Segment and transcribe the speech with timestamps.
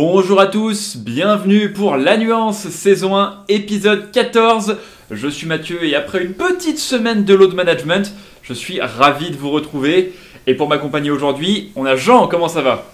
[0.00, 4.76] Bonjour à tous, bienvenue pour La Nuance, saison 1, épisode 14.
[5.10, 8.14] Je suis Mathieu et après une petite semaine de load management,
[8.44, 10.12] je suis ravi de vous retrouver.
[10.46, 12.84] Et pour m'accompagner aujourd'hui, on a Jean, comment ça va?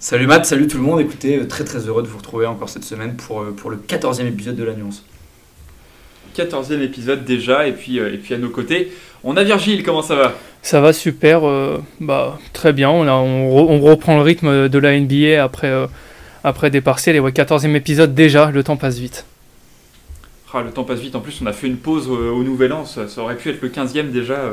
[0.00, 1.00] Salut Matt, salut tout le monde.
[1.00, 3.76] Écoutez, euh, très très heureux de vous retrouver encore cette semaine pour, euh, pour le
[3.76, 5.04] 14e épisode de La Nuance.
[6.36, 8.90] 14e épisode déjà, et puis, euh, et puis à nos côtés,
[9.22, 10.34] on a Virgile, comment ça va?
[10.62, 12.90] Ça va super, euh, bah, très bien.
[12.90, 15.86] On, a- on, re- on reprend le rythme de la NBA après, euh,
[16.44, 17.16] après des partiels.
[17.16, 19.24] Et ouais, 14e épisode déjà, le temps passe vite.
[20.56, 22.84] Ah, Le temps passe vite, en plus on a fait une pause au Nouvel An,
[22.84, 24.52] ça, aurait pu être le 15e déjà, euh,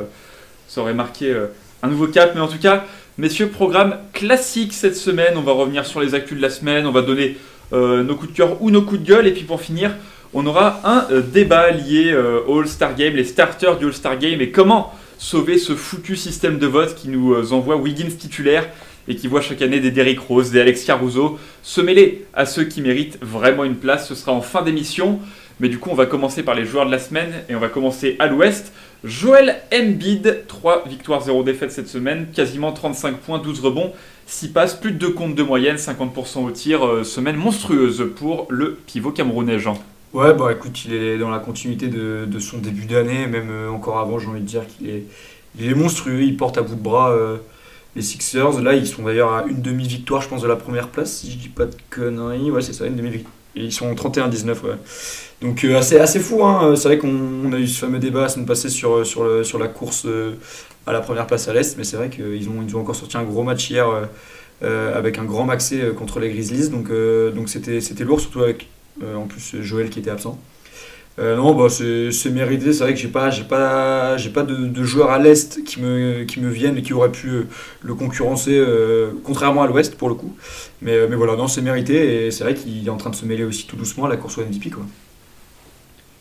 [0.68, 1.46] ça aurait marqué euh,
[1.84, 2.86] un nouveau cap, mais en tout cas,
[3.20, 6.92] messieurs, programme classique cette semaine, on va revenir sur les actus de la semaine, on
[6.92, 7.38] va donner
[7.72, 9.92] euh, nos coups de cœur ou nos coups de gueule, et puis pour finir,
[10.34, 12.16] on aura un débat lié
[12.48, 16.66] au All-Star Game, les starters du All-Star Game, et comment sauver ce foutu système de
[16.66, 18.66] vote qui nous envoie Wiggins titulaire
[19.08, 22.64] et qui voit chaque année des Derrick Rose, des Alex Caruso se mêler à ceux
[22.64, 24.08] qui méritent vraiment une place.
[24.08, 25.20] Ce sera en fin d'émission.
[25.60, 27.70] Mais du coup, on va commencer par les joueurs de la semaine et on va
[27.70, 28.74] commencer à l'ouest.
[29.04, 33.94] Joel Embiid, 3 victoires, 0 défaites cette semaine, quasiment 35 points, 12 rebonds,
[34.26, 38.48] 6 passes, plus de 2 comptes de moyenne, 50% au tir, euh, semaine monstrueuse pour
[38.50, 39.78] le pivot camerounais Jean.
[40.14, 43.70] Ouais, bah écoute, il est dans la continuité de, de son début d'année, même euh,
[43.70, 45.04] encore avant, j'ai envie de dire qu'il est,
[45.60, 47.38] il est monstrueux, il porte à bout de bras euh,
[47.96, 48.62] les Sixers.
[48.62, 51.38] Là, ils sont d'ailleurs à une demi-victoire, je pense, de la première place, si je
[51.38, 52.52] dis pas de conneries.
[52.52, 53.34] Ouais, c'est ça, une demi-victoire.
[53.54, 54.78] Ils sont 31-19, ouais.
[55.42, 56.74] Donc euh, assez, fou, hein.
[56.78, 59.60] c'est vrai qu'on on a eu ce fameux débat la semaine passée sur, euh, sur,
[59.60, 60.36] la course euh,
[60.86, 63.18] à la première place à l'Est, mais c'est vrai qu'ils ont, ils ont encore sorti
[63.18, 64.06] un gros match hier euh,
[64.64, 68.44] euh, avec un grand maxé euh, contre les Grizzlies, donc euh, c'était c'était lourd, surtout
[68.44, 68.68] avec
[69.02, 70.40] euh, en plus Joël qui était absent.
[71.20, 72.72] Euh, non, bah, c'est mérité.
[72.74, 76.40] C'est vrai que j'ai pas, pas, pas de, de joueurs à l'est qui me, qui
[76.40, 77.48] me viennent et qui auraient pu euh,
[77.82, 80.36] le concurrencer, euh, contrairement à l'ouest pour le coup.
[80.82, 83.26] Mais, mais voilà, non, c'est mérité et c'est vrai qu'il est en train de se
[83.26, 84.72] mêler aussi tout doucement à la course au MVP.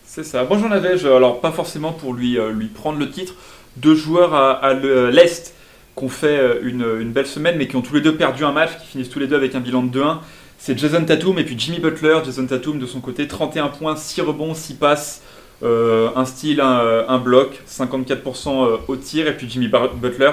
[0.04, 0.44] C'est ça.
[0.44, 3.34] Moi j'en avais, alors pas forcément pour lui, lui prendre le titre,
[3.76, 5.54] deux joueurs à, à le- l'Est
[5.96, 8.52] qui ont fait une, une belle semaine mais qui ont tous les deux perdu un
[8.52, 10.20] match, qui finissent tous les deux avec un bilan de 2-1.
[10.62, 12.18] C'est Jason Tatum et puis Jimmy Butler.
[12.22, 15.22] Jason Tatum de son côté, 31 points, 6 rebonds, 6 passes,
[15.62, 19.26] euh, un style, un, euh, bloc, 54% euh, au tir.
[19.26, 20.32] Et puis Jimmy Butler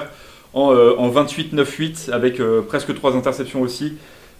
[0.54, 3.94] en, euh, en 28-9-8 avec euh, presque 3 interceptions aussi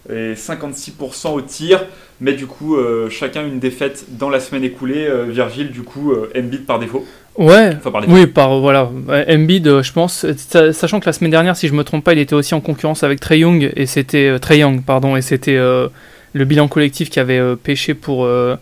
[0.10, 1.86] et 56% au tir.
[2.20, 5.08] Mais du coup, euh, chacun une défaite dans la semaine écoulée.
[5.08, 7.06] Euh, Virgile, du coup, euh, Embiid par défaut.
[7.38, 8.90] Ouais, Enfin, par oui, par voilà.
[9.30, 12.14] Embiid, euh, je pense, sa- sachant que la semaine dernière, si je me trompe pas,
[12.14, 15.22] il était aussi en concurrence avec Trey Young et c'était euh, Trae Young, pardon, et
[15.22, 15.88] c'était euh,
[16.34, 18.56] le bilan collectif qui avait euh, pêché pour euh,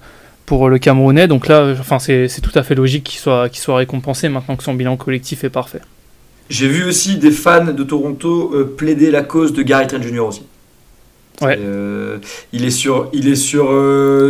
[0.46, 1.28] pour le Camerounais.
[1.28, 4.58] Donc là, enfin, c'est c'est tout à fait logique qu'il soit qu'il soit récompensé maintenant
[4.58, 5.80] que son bilan collectif est parfait.
[6.50, 10.20] J'ai vu aussi des fans de Toronto euh, plaider la cause de Gary Trent Jr.
[10.20, 10.44] aussi.
[11.42, 11.58] Ouais.
[11.60, 12.18] Euh,
[12.54, 13.66] il est sur, il est sur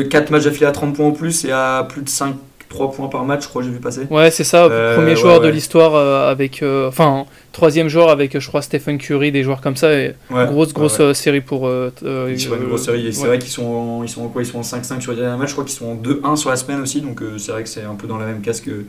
[0.10, 2.36] 4 matchs affilés à 30 points en plus et à plus de 5,
[2.70, 4.08] 3 points par match, je crois que j'ai vu passer.
[4.10, 4.66] Ouais, c'est ça.
[4.66, 8.62] Euh, premier ouais, joueur de l'histoire euh, avec, euh, enfin, troisième joueur avec, je crois,
[8.62, 9.94] Stephen Curry, des joueurs comme ça.
[9.94, 11.06] Et Ouais, grosse, grosse ouais.
[11.06, 11.68] euh, série pour.
[11.68, 13.14] euh, euh, une grosse série.
[13.14, 15.20] C'est vrai qu'ils sont, en- ils sont en quoi Ils sont en 5-5 sur les
[15.22, 15.50] derniers matchs.
[15.50, 17.02] Je crois qu'ils sont en 2-1 sur la semaine aussi.
[17.02, 18.86] Donc euh, c'est vrai que c'est un peu dans la même case que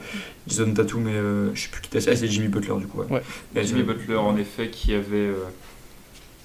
[0.48, 1.02] Jason Tatum.
[1.04, 2.08] Mais euh, je sais plus qui était.
[2.10, 3.00] Ah, c'est Jimmy Butler du coup.
[3.00, 3.06] Ouais.
[3.16, 3.22] Ouais.
[3.54, 5.16] Mais, Jimmy euh, Butler, en effet, qui avait.
[5.16, 5.34] euh,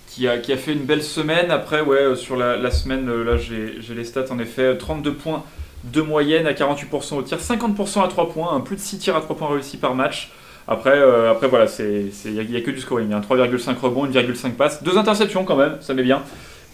[0.08, 1.52] qui a, qui a fait une belle semaine.
[1.52, 4.62] Après, ouais, sur la, la semaine, là, j'ai j'ai les stats, en effet.
[4.64, 5.44] euh, 32 points
[5.84, 9.16] de moyenne à 48% au tir, 50% à 3 points, hein, plus de 6 tirs
[9.16, 10.32] à 3 points réussis par match.
[10.68, 13.12] Après, euh, après voilà, il n'y a, que du scoring.
[13.14, 16.22] hein, 3,5 rebonds, 1,5 passes, 2 interceptions quand même, ça met bien.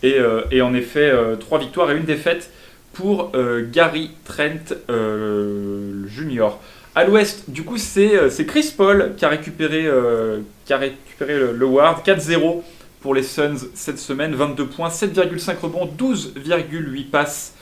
[0.04, 2.52] Et, euh, en effet, 3 victoires et une défaite
[2.98, 6.60] pour euh, Gary Trent euh, le Junior.
[6.96, 11.38] À l'ouest, du coup, c'est euh, Chris Paul qui a récupéré, euh, qui a récupéré
[11.38, 12.04] le, le Ward.
[12.04, 12.64] 4-0
[13.02, 14.34] pour les Suns cette semaine.
[14.34, 17.54] 22 points, 7,5 rebonds, 12,8 passes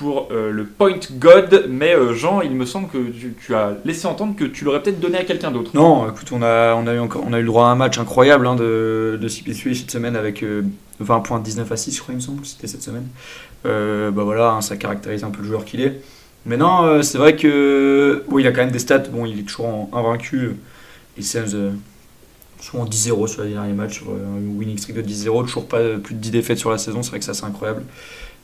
[0.00, 1.66] pour euh, le Point God.
[1.68, 2.96] Mais euh, Jean, il me semble que
[3.38, 5.72] tu, as laissé entendre que tu l'aurais peut-être donné à quelqu'un d'autre.
[5.74, 8.46] Non, écoute, on a, eu, encore, on a eu le droit à un match incroyable
[8.46, 10.62] hein, de, de CP3 cette semaine avec euh,
[11.00, 13.06] 20 points 19 à 6, je crois, il me semble, c'était cette semaine.
[13.66, 16.00] Euh, bah voilà, hein, ça caractérise un peu le joueur qu'il est.
[16.46, 18.24] Mais non, euh, c'est vrai que.
[18.28, 20.56] Bon, il a quand même des stats, bon, il est toujours en invaincu.
[21.18, 21.72] Les Suns euh,
[22.62, 25.78] sont en 10-0 sur les derniers matchs, sur euh, winning streak de 10-0, toujours pas
[25.78, 27.82] euh, plus de 10 défaites sur la saison, c'est vrai que ça c'est incroyable.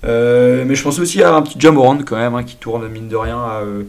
[0.07, 3.09] Euh, mais je pense aussi à un petit Jamorand quand même, hein, qui tourne mine
[3.09, 3.61] de rien à.
[3.63, 3.85] euh,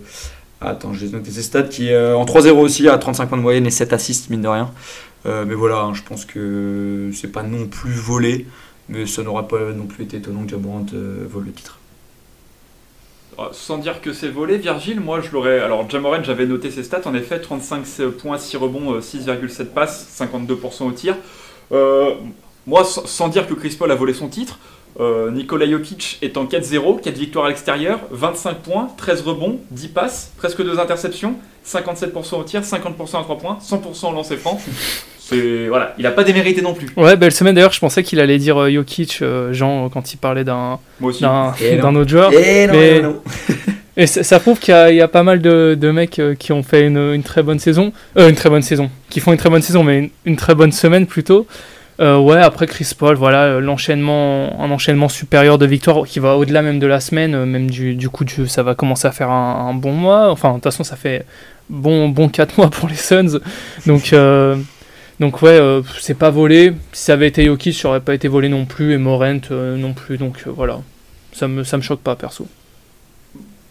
[0.59, 3.43] Attends, j'ai noté ses stats qui est euh, en 3-0 aussi à 35 points de
[3.43, 4.71] moyenne et 7 assists mine de rien.
[5.25, 8.47] Mais voilà, hein, je pense que c'est pas non plus volé,
[8.87, 11.79] mais ça n'aura pas non plus été étonnant que Jamorant euh, vole le titre.
[13.37, 15.59] Euh, Sans dire que c'est volé, Virgile, moi je l'aurais.
[15.59, 17.83] Alors, Jamoran, j'avais noté ses stats, en effet 35
[18.17, 21.15] points, 6 rebonds, euh, 6,7 passes, 52% au tir.
[22.65, 24.59] Moi, sans dire que Chris Paul a volé son titre,
[24.99, 30.31] Nikola Jokic est en 4-0, 4 victoires à l'extérieur, 25 points, 13 rebonds, 10 passes,
[30.37, 31.35] presque 2 interceptions,
[31.65, 34.59] 57% au tir, 50% à 3 points, 100% au lancer franc.
[35.19, 36.87] C'est voilà, il a pas démérité non plus.
[36.95, 40.17] Ouais, belle semaine d'ailleurs, je pensais qu'il allait dire euh, Jokic, euh, Jean, quand il
[40.17, 40.79] parlait d'un
[41.93, 41.99] non.
[41.99, 42.31] autre joueur.
[42.33, 43.21] Et non, Mais- non, non.
[43.99, 46.19] Et ça, ça prouve qu'il y, a- il y a pas mal de, de mecs
[46.19, 47.91] euh, qui ont fait une, une très bonne saison.
[48.17, 48.91] Euh, une très bonne saison.
[49.09, 51.47] Qui font une très bonne saison, mais une, une très bonne semaine plutôt.
[51.99, 56.37] Euh, ouais, après Chris Paul, voilà, euh, l'enchaînement, un enchaînement supérieur de victoires qui va
[56.37, 59.31] au-delà même de la semaine, euh, même du, du coup ça va commencer à faire
[59.31, 60.29] un, bon mois.
[60.29, 61.25] Enfin, de toute façon, ça fait
[61.69, 63.39] bon, bon 4 mois pour les Suns.
[63.87, 64.13] Donc,
[65.19, 65.59] donc ouais,
[65.99, 66.73] c'est pas volé.
[66.93, 69.93] Si ça avait été Jokic, ça aurait pas été volé non plus, et Morent non
[69.93, 70.17] plus.
[70.17, 70.79] Donc voilà,
[71.31, 72.47] ça me, ça me choque pas perso.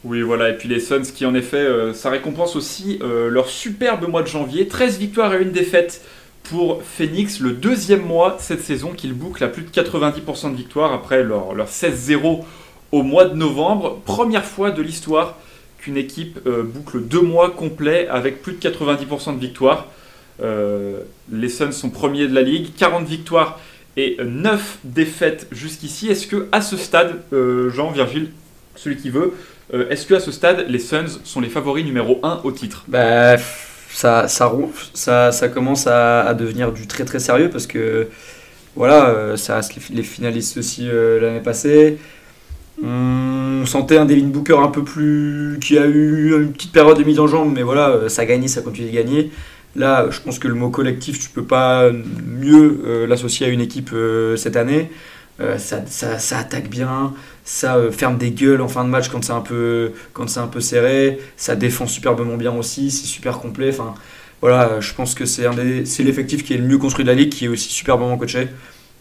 [0.03, 1.65] Oui, voilà, et puis les Suns qui en effet,
[1.95, 4.67] ça récompense aussi leur superbe mois de janvier.
[4.67, 6.03] 13 victoires et une défaite
[6.51, 10.93] pour Phoenix, le deuxième mois cette saison qu'ils bouclent à plus de 90% de victoires
[10.93, 12.45] après leur, leur 16-0
[12.93, 14.01] au mois de novembre.
[14.05, 15.37] Première fois de l'histoire
[15.79, 19.87] qu'une équipe euh, boucle deux mois complets avec plus de 90% de victoires.
[20.43, 21.01] Euh,
[21.31, 23.59] les Suns sont premiers de la ligue, 40 victoires
[23.97, 26.09] et 9 défaites jusqu'ici.
[26.09, 28.31] Est-ce que à ce stade, euh, Jean, Virgile,
[28.75, 29.33] celui qui veut,
[29.91, 32.85] est-ce que à ce stade, les Suns sont les favoris numéro 1 au titre?
[32.87, 33.37] Bah,
[33.91, 34.53] ça, ça,
[34.95, 38.09] ça, ça commence à, devenir du très très sérieux parce que
[38.75, 41.99] voilà, euh, ça reste les, finalistes aussi euh, l'année passée.
[42.83, 45.59] On sentait un Devin Booker un peu plus.
[45.63, 48.49] qui a eu une petite période de mise en jambe, mais voilà, euh, ça gagné,
[48.49, 49.31] ça continue de gagner.
[49.77, 53.91] Là, je pense que le mot collectif, tu peux pas mieux l'associer à une équipe
[54.37, 54.91] cette année.
[55.41, 57.13] Euh, ça, ça, ça attaque bien,
[57.45, 60.41] ça euh, ferme des gueules en fin de match quand c'est un peu, quand c'est
[60.41, 63.69] un peu serré, ça défend superbement bien aussi, c'est super complet.
[63.69, 63.95] Enfin,
[64.41, 67.11] voilà, je pense que c'est un des- c'est l'effectif qui est le mieux construit de
[67.11, 68.49] la ligue, qui est aussi superbement coaché.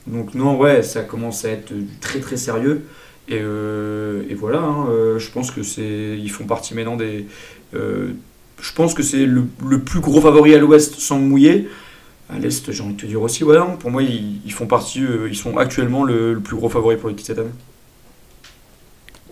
[0.07, 2.83] Donc non, ouais, ça commence à être très très sérieux.
[3.29, 7.27] Et, euh, voilà, hein, je pense que c'est, ils font partie maintenant des.
[8.61, 11.67] je pense que c'est le, le plus gros favori à l'Ouest sans mouiller.
[12.29, 13.43] À l'Est, j'ai envie de te dire aussi,
[13.79, 17.15] pour moi, ils, font partie, euh, ils sont actuellement le, plus gros favori pour le
[17.15, 17.49] titre cette année.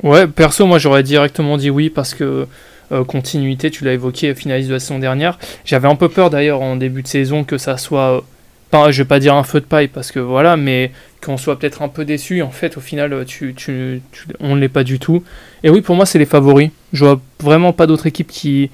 [0.03, 2.47] Ouais, perso, moi j'aurais directement dit oui parce que
[2.91, 5.39] euh, continuité, tu l'as évoqué, finaliste de la saison dernière.
[5.65, 8.21] J'avais un peu peur d'ailleurs en début de saison que ça soit, euh,
[8.69, 10.91] pas, je vais pas dire un feu de paille parce que voilà, mais
[11.23, 12.41] qu'on soit peut-être un peu déçu.
[12.43, 15.23] En fait, au final, tu, tu, tu- on ne l'est pas du tout.
[15.63, 16.69] Et oui, pour moi, c'est les favoris.
[16.91, 18.69] Je vois vraiment pas d'autre équipe qui,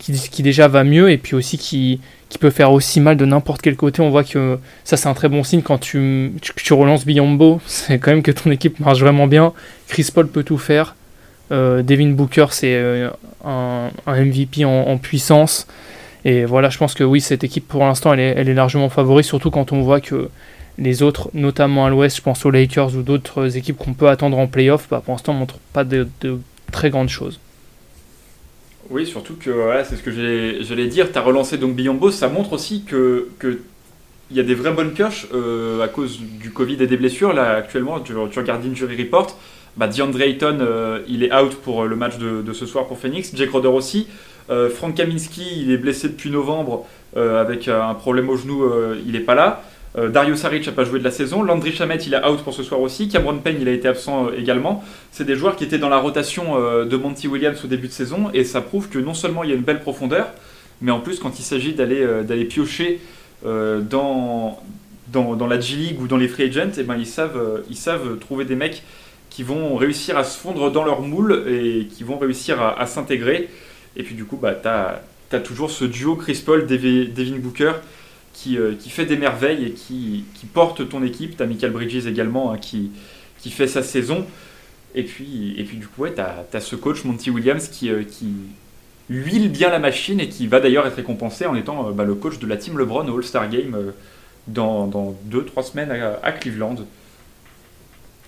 [0.00, 3.60] qui, déjà va mieux et puis aussi qui, qui peut faire aussi mal de n'importe
[3.60, 4.00] quel côté.
[4.00, 7.60] On voit que ça, c'est un très bon signe quand tu, tu, relances Biombo.
[7.66, 9.52] C'est quand même que ton équipe marche vraiment bien.
[9.88, 10.96] Chris Paul peut tout faire.
[11.52, 13.10] Euh, Devin Booker, c'est euh,
[13.44, 15.66] un, MVP en, puissance.
[16.24, 19.50] Et voilà, je pense que oui, cette équipe, pour l'instant, elle est, largement favori, surtout
[19.50, 20.30] quand on voit que
[20.78, 24.38] les autres, notamment à l'ouest, je pense aux Lakers ou d'autres équipes qu'on peut attendre
[24.38, 26.06] en playoff, bah, pour l'instant, ne montrent pas de
[26.70, 27.40] très grandes choses.
[28.90, 29.50] Oui, surtout que
[29.84, 31.10] c'est ce que j'allais dire.
[31.12, 33.60] Tu as relancé donc Biombo, ça montre aussi que que
[34.30, 37.32] il y a des vraies bonnes pioches euh, à cause du Covid et des blessures.
[37.32, 39.36] Là, actuellement, tu, tu regardes Injury Report.
[39.76, 43.32] Bah, DeAndre euh, il est out pour euh, le match de, ce soir pour Phoenix.
[43.34, 44.06] Jake Roder aussi.
[44.74, 48.68] Frank Kaminski, il est blessé depuis novembre avec un problème au genou,
[49.06, 49.62] il n'est pas là.
[49.98, 51.42] Euh, Dario Saric n'a pas joué de la saison.
[51.42, 53.08] Landry Shamet, il est out pour ce soir aussi.
[53.08, 54.84] Cameron Payne, il a été absent euh, également.
[55.10, 57.92] C'est des joueurs qui étaient dans la rotation euh, de Monty Williams au début de
[57.92, 58.30] saison.
[58.32, 60.28] Et ça prouve que non seulement il y a une belle profondeur,
[60.80, 63.00] mais en plus, quand il s'agit d'aller piocher
[63.44, 64.58] dans,
[65.08, 68.18] dans, la G League ou dans les free agents, eh ben, ils, savent, ils savent
[68.18, 68.82] trouver des mecs
[69.28, 73.50] qui vont réussir à se fondre dans leur moule et qui vont réussir à, s'intégrer.
[73.96, 77.72] Et puis du coup, bah, tu as, toujours ce duo Chris Paul, Devi- Devin Booker
[78.32, 81.36] qui, euh, qui fait des merveilles et qui, qui porte ton équipe.
[81.36, 82.90] Tu as Michael Bridges également hein, qui,
[83.38, 84.26] qui fait sa saison.
[84.94, 88.02] Et puis, et puis du coup, ouais, tu as, ce coach Monty Williams qui, euh,
[88.02, 88.26] qui
[89.08, 92.14] huile bien la machine et qui va d'ailleurs être récompensé en étant euh, bah, le
[92.14, 93.92] coach de la team LeBron au All-Star Game
[94.46, 94.88] dans
[95.30, 96.76] 2-3 semaines à, à Cleveland.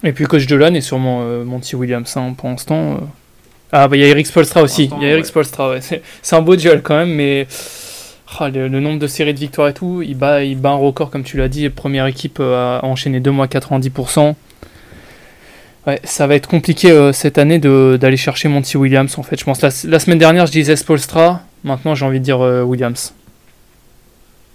[0.05, 3.01] Et puis coach de l'année, sûrement Monty Williams hein, pour l'instant.
[3.71, 4.91] Ah bah il y a Eric Spolstra aussi.
[4.97, 5.29] Il y a Eric ouais.
[5.29, 5.81] Spolstra, ouais.
[5.81, 7.47] C'est c'est un beau duel quand même, mais
[8.39, 11.37] ah, le, nombre de séries de victoires et tout, il bat, un record comme tu
[11.37, 11.69] l'as dit.
[11.69, 14.35] Première équipe euh, à enchaîner deux mois 90%.
[15.87, 19.39] Ouais, ça va être compliqué euh, cette année d'aller chercher Monty Williams en fait.
[19.39, 23.15] Je pense la, semaine dernière je disais Spolstra, maintenant j'ai envie de dire euh, Williams.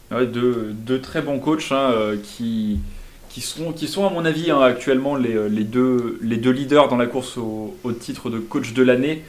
[0.10, 1.92] Ouais, deux, très bons coachs hein,
[2.24, 2.80] qui,
[3.28, 6.88] qui, sont, qui sont, à mon avis, hein, actuellement les, les, deux, les deux leaders
[6.88, 9.24] dans la course au, au titre de coach de l'année.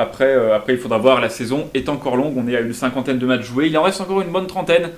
[0.00, 2.72] Après, euh, après, il faudra voir, la saison est encore longue, on est à une
[2.72, 3.66] cinquantaine de matchs joués.
[3.66, 4.88] Il en reste encore une bonne trentaine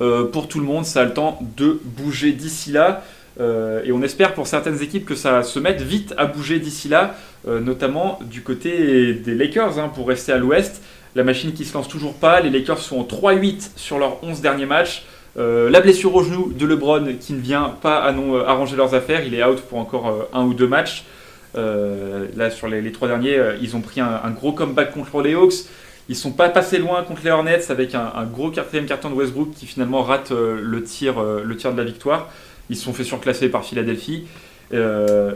[0.00, 3.02] euh, pour tout le monde, ça a le temps de bouger d'ici là.
[3.38, 7.16] et on espère pour certaines équipes que ça se mette vite à bouger d'ici là,
[7.46, 10.82] notamment du côté des Lakers, hein, pour rester à l'ouest.
[11.14, 14.40] La machine qui se lance toujours pas, les Lakers sont en 3-8 sur leurs 11
[14.40, 15.04] derniers matchs.
[15.36, 18.10] la blessure au genou de LeBron qui ne vient pas
[18.46, 21.04] arranger leurs affaires, il est out pour encore un ou deux matchs.
[21.56, 25.66] Là, sur les, trois derniers, ils ont pris un, gros comeback contre les Hawks.
[26.08, 29.52] Ils sont pas passés loin contre les Hornets avec un, gros quatrième carton de Westbrook
[29.52, 32.30] qui finalement rate euh, le, tir, euh, le tir de la victoire.
[32.70, 34.26] Ils se sont fait surclasser par Philadelphie.
[34.72, 35.32] Euh,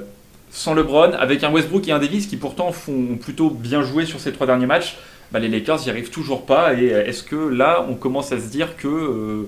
[0.51, 4.05] sans LeBron, avec un Westbrook et un Davis qui pourtant font, ont plutôt bien joué
[4.05, 4.97] sur ces trois derniers matchs,
[5.33, 6.75] bah, les Lakers n'y arrivent toujours pas.
[6.75, 9.47] Et est-ce que là, on commence à se dire que,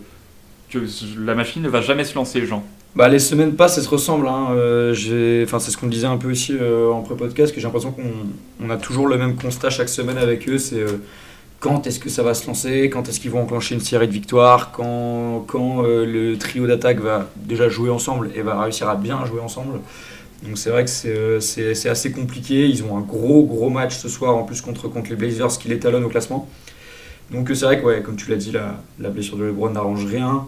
[0.71, 0.79] que
[1.19, 2.65] la machine ne va jamais se lancer, Jean?
[2.95, 4.29] Bah, les semaines passent et se ressemblent.
[4.29, 4.49] Hein.
[4.53, 8.71] Euh, c'est ce qu'on disait un peu aussi euh, en pré-podcast, que j'ai l'impression qu'on
[8.71, 10.59] a toujours le même constat chaque semaine avec eux.
[10.59, 11.01] C'est euh,
[11.61, 14.13] quand est-ce que ça va se lancer, quand est-ce qu'ils vont enclencher une série de
[14.13, 19.25] victoires, quand, quand le trio d'attaque va déjà jouer ensemble et va réussir à bien
[19.27, 19.79] jouer ensemble.
[20.43, 22.67] Donc c'est vrai que c'est assez compliqué.
[22.67, 25.69] Ils ont un gros gros match ce soir en plus contre, contre les Blazers qui
[25.69, 26.49] les talonnent au classement.
[27.31, 30.05] Donc c'est vrai que, ouais, comme tu l'as dit, la, la blessure de LeBron n'arrange
[30.05, 30.47] rien.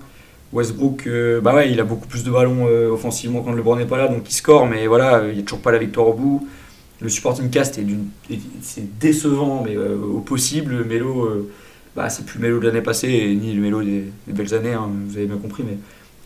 [0.54, 3.98] Westbrook, euh, bah il a beaucoup plus de ballons euh, offensivement quand LeBron n'est pas
[3.98, 6.48] là, donc il score, mais voilà, il n'y a toujours pas la victoire au bout.
[7.00, 7.84] Le supporting cast est,
[8.62, 10.84] c'est décevant, mais euh, au possible.
[10.84, 11.28] Melo,
[11.96, 14.88] bah, c'est plus le Melo de l'année passée, ni le Melo des, belles années, hein,
[15.08, 15.76] vous avez bien compris, mais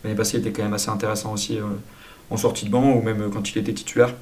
[0.03, 1.57] l'année passée était quand même assez intéressant aussi
[2.29, 4.13] en sortie de banc, ou même quand il était titulaire.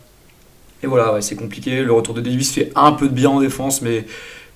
[0.84, 1.84] Et voilà, c'est compliqué.
[1.84, 4.06] Le retour de Davis fait un peu de bien en défense, mais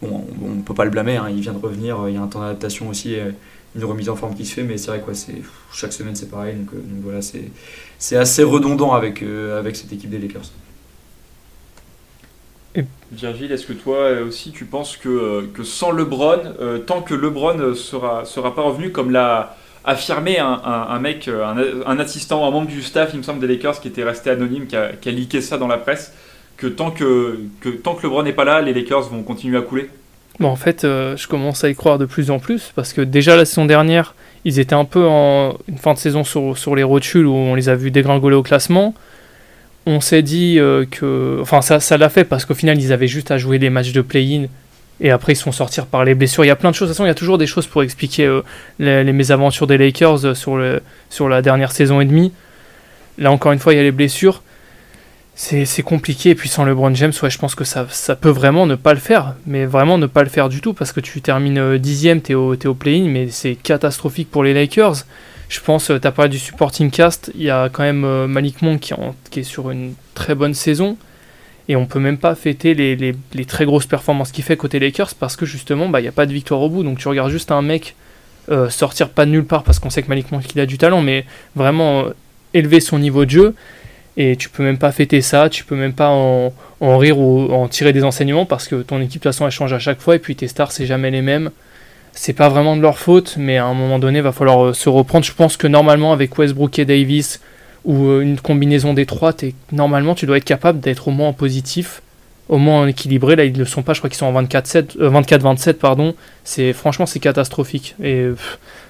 [0.01, 2.27] on ne peut pas le blâmer, hein, il vient de revenir, il y a un
[2.27, 3.17] temps d'adaptation aussi
[3.75, 5.41] une remise en forme qui se fait, mais c'est vrai quoi, c'est
[5.73, 10.09] chaque semaine c'est pareil, donc, euh, voilà, c'est assez redondant avec, euh, avec cette équipe
[10.09, 10.51] des Lakers.
[13.11, 16.53] Virgile, est-ce que toi aussi tu penses que, euh, que sans LeBron,
[16.85, 22.47] tant que LeBron sera, sera pas revenu, comme l'a affirmé un, un, mec, un, assistant,
[22.47, 24.93] un membre du staff, il me semble, des Lakers qui était resté anonyme, qui a,
[24.93, 26.13] qui a leaké ça dans la presse,
[26.55, 29.61] que tant que, que tant que LeBron n'est pas là, les Lakers vont continuer à
[29.61, 29.89] couler?
[30.39, 33.35] En fait, euh, je commence à y croire de plus en plus parce que déjà
[33.35, 37.27] la saison dernière, ils étaient un peu en une fin de saison sur, les rotules
[37.27, 38.95] où on les a vus dégringoler au classement.
[39.85, 41.39] On s'est dit euh, que.
[41.41, 44.01] Enfin, ça, l'a fait parce qu'au final, ils avaient juste à jouer les matchs de
[44.01, 44.45] play-in
[45.03, 46.45] et après ils sont sortis par les blessures.
[46.45, 46.87] Il y a plein de choses.
[46.87, 48.41] De toute façon, il y a toujours des choses pour expliquer euh,
[48.79, 52.31] les, les, mésaventures des Lakers sur, le, sur la dernière saison et demie.
[53.17, 54.41] Là, encore une fois, il y a les blessures
[55.41, 56.29] c'est compliqué.
[56.31, 58.99] Et puis sans LeBron James, ouais, je pense que ça, peut vraiment ne pas le
[58.99, 59.35] faire.
[59.47, 60.73] Mais vraiment ne pas le faire du tout.
[60.73, 63.07] Parce que tu termines euh, dixième, t'es au, play-in.
[63.07, 65.05] Mais c'est catastrophique pour les Lakers.
[65.49, 67.31] Je pense, euh, t'as parlé du supporting cast.
[67.35, 68.93] Il y a quand même euh, Malik Monk
[69.31, 70.95] qui, est sur une très bonne saison.
[71.67, 75.15] Et on peut même pas fêter les, très grosses performances qu'il fait côté Lakers.
[75.15, 76.83] Parce que justement, bah, il n'y a pas de victoire au bout.
[76.83, 77.95] Donc tu regardes juste un mec
[78.69, 79.63] sortir pas de nulle part.
[79.63, 81.01] Parce qu'on sait que Malik Monk il a du talent.
[81.01, 82.05] Mais vraiment
[82.53, 83.55] élever son niveau de jeu
[84.17, 86.51] et tu peux même pas fêter ça, tu peux même pas en,
[86.81, 89.73] rire ou en tirer des enseignements parce que ton équipe de toute façon elle change
[89.73, 91.51] à chaque fois et puis tes stars c'est jamais les mêmes.
[92.13, 94.89] C'est pas vraiment de leur faute, mais à un moment donné va falloir euh, se
[94.89, 95.23] reprendre.
[95.25, 97.39] Je pense que normalement avec Westbrook et Davis
[97.85, 99.33] ou euh, une combinaison des trois,
[99.71, 102.01] normalement tu dois être capable d'être au moins en positif,
[102.49, 103.37] au moins en équilibré.
[103.37, 106.15] Là ils le sont pas, je crois qu'ils sont en 24-27, 24-27 euh, pardon.
[106.73, 108.27] Franchement c'est catastrophique et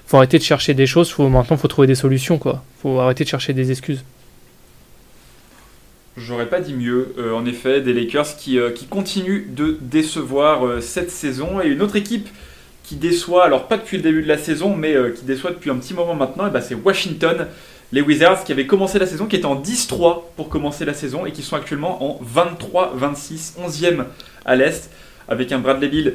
[0.04, 1.10] faut arrêter de chercher des choses.
[1.12, 2.64] Faut maintenant faut trouver des solutions quoi.
[2.82, 4.02] Faut arrêter de chercher des excuses.
[6.18, 10.66] J'aurais pas dit mieux, euh, en effet, des Lakers qui, euh, qui continuent de décevoir
[10.66, 11.62] euh, cette saison.
[11.62, 12.28] Et une autre équipe
[12.84, 15.76] qui déçoit, alors pas depuis le début de la saison, mais qui déçoit depuis un
[15.76, 17.46] petit moment maintenant, et bah, c'est Washington,
[17.92, 21.24] les Wizards qui avaient commencé la saison, qui étaient en 10-3 pour commencer la saison,
[21.24, 24.04] et qui sont actuellement en 23-26, 11e
[24.44, 24.90] à l'Est,
[25.28, 26.14] avec un Bradley Bill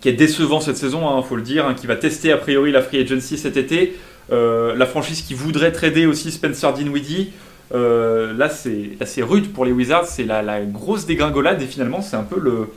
[0.00, 2.36] qui est décevant cette saison, il hein, faut le dire, hein, qui va tester a
[2.36, 3.96] priori la free agency cet été.
[4.30, 7.30] la franchise qui voudrait trader aussi Spencer Dinwiddie.
[7.72, 10.06] Euh, là, c'est assez rude pour les Wizards.
[10.06, 12.68] C'est la, grosse dégringolade et finalement, c'est un peu le,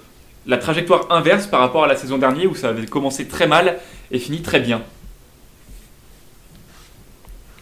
[0.45, 3.77] la trajectoire inverse par rapport à la saison dernière où ça avait commencé très mal
[4.11, 4.81] et fini très bien.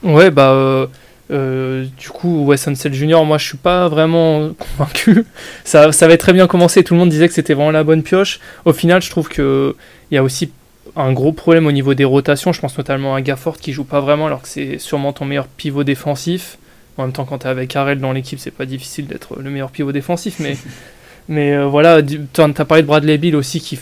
[0.03, 0.51] Ouais, bah.
[0.51, 0.88] Euh,
[1.32, 5.25] euh, du coup, Wes Ansel Junior, moi je suis pas vraiment convaincu.
[5.63, 8.03] Ça, ça avait très bien commencé, tout le monde disait que c'était vraiment la bonne
[8.03, 8.39] pioche.
[8.65, 9.74] Au final, je trouve qu'il
[10.12, 10.51] y a aussi
[10.96, 12.53] un gros problème au niveau des rotations.
[12.53, 15.48] Je pense notamment à Gafford qui joue pas vraiment alors que c'est sûrement ton meilleur
[15.48, 16.58] pivot défensif.
[16.97, 19.49] En même temps, quand tu es avec Harrell dans l'équipe, c'est pas difficile d'être le
[19.49, 20.37] meilleur pivot défensif.
[20.39, 20.57] Mais,
[21.29, 23.79] mais euh, voilà, tu as parlé de Bradley Bill aussi qui,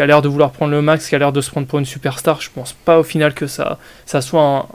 [0.00, 1.84] a l'air de vouloir prendre le max, qui a l'air de se prendre pour une
[1.84, 2.40] superstar.
[2.40, 3.78] Je pense pas au final que ça,
[4.20, 4.68] soit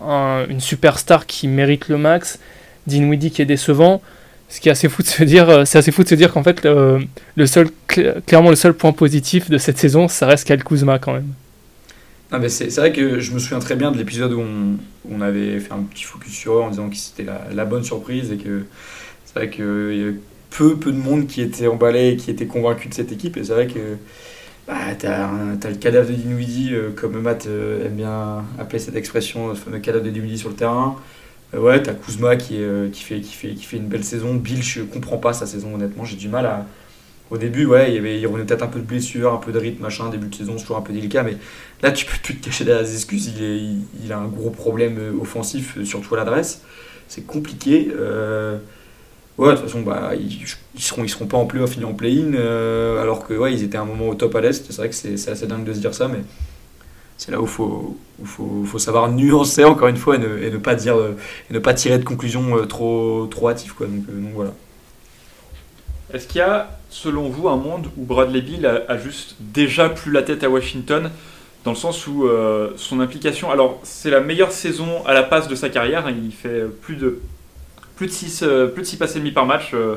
[0.50, 2.40] une superstar qui mérite le max.
[2.88, 4.02] Dinwiddie qui est décevant.
[4.50, 6.32] Ce qui est assez fou de se dire, euh, c'est assez fou de se dire
[6.32, 6.62] qu'en fait,
[8.26, 11.28] clairement le seul point positif de cette saison, ça reste Kyle Kuzma quand même.
[12.32, 14.44] Ah, mais c'est vrai que je me souviens très bien de l'épisode où
[15.10, 18.32] on, avait fait un petit focus sur eux en disant que c'était la, bonne surprise
[18.34, 18.66] et que
[19.26, 20.20] c'est vrai qu'il y avait
[20.50, 23.38] peu, peu de monde qui était emballé et qui était convaincu de cette équipe.
[23.38, 23.98] Et c'est vrai que
[24.68, 28.98] bah, tu as, le cadavre de Dinwiddie, euh, comme Matt euh, aime bien appeler cette
[28.98, 30.98] expression, le fameux cadavre de Dinwiddie sur le terrain.
[31.54, 32.60] Euh, ouais, tu as Kuzma qui,
[32.92, 34.34] qui, fait, qui, fait, qui fait une belle saison.
[34.36, 36.04] Bill, je comprends pas sa saison, honnêtement.
[36.04, 36.66] J'ai du mal à.
[37.30, 39.84] Au début, ouais, il, y avait, peut-être un peu de blessure, un peu de rythme,
[39.84, 40.10] machin.
[40.10, 41.24] Début de saison, c'est toujours un peu délicat.
[41.24, 41.38] Mais
[41.84, 43.34] là, tu peux plus te cacher derrière les excuses.
[43.38, 46.62] Il, a un gros problème offensif, surtout à l'adresse.
[47.08, 47.92] C'est compliqué.
[49.38, 52.34] Ouais, de toute façon, bah, ils, ils seront, ils pas en playoff ni en play-in,
[52.34, 54.66] euh, alors que ouais, ils étaient à un moment au top à l'Est.
[54.66, 56.20] C'est vrai que c'est assez dingue de se dire ça, mais
[57.18, 60.98] c'est là où il faut, savoir nuancer encore une fois et ne, pas, dire,
[61.52, 63.74] ne pas tirer de conclusions euh, trop, trop hâtives.
[63.82, 64.54] Euh, donc voilà.
[66.12, 70.12] Est-ce qu'il y a, selon vous, un monde où Bradley Bill a, juste déjà plus
[70.12, 71.12] la tête à Washington
[71.64, 72.28] dans le sens où
[72.78, 73.52] son implication.
[73.52, 76.08] Alors, c'est la meilleure saison à la passe de sa carrière.
[76.08, 77.20] Hein, il fait plus de
[77.98, 79.72] plus de 6, euh, plus de 6 passes et demi par match.
[79.74, 79.96] Euh,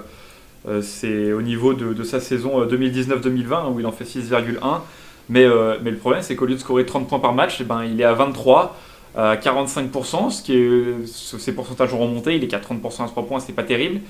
[0.69, 4.81] euh, c'est au niveau de, sa saison 2019-2020 où il en fait 6,1.
[5.29, 5.47] Mais,
[5.85, 8.01] mais le problème, c'est qu'au lieu de scorer 30 points par match, eh ben, il
[8.01, 8.77] est à 23,
[9.17, 12.35] à 45%, ce qui est, ses pourcentages ont remonté.
[12.35, 14.01] Il est qu'à 30% à 3 points, c'est pas terrible.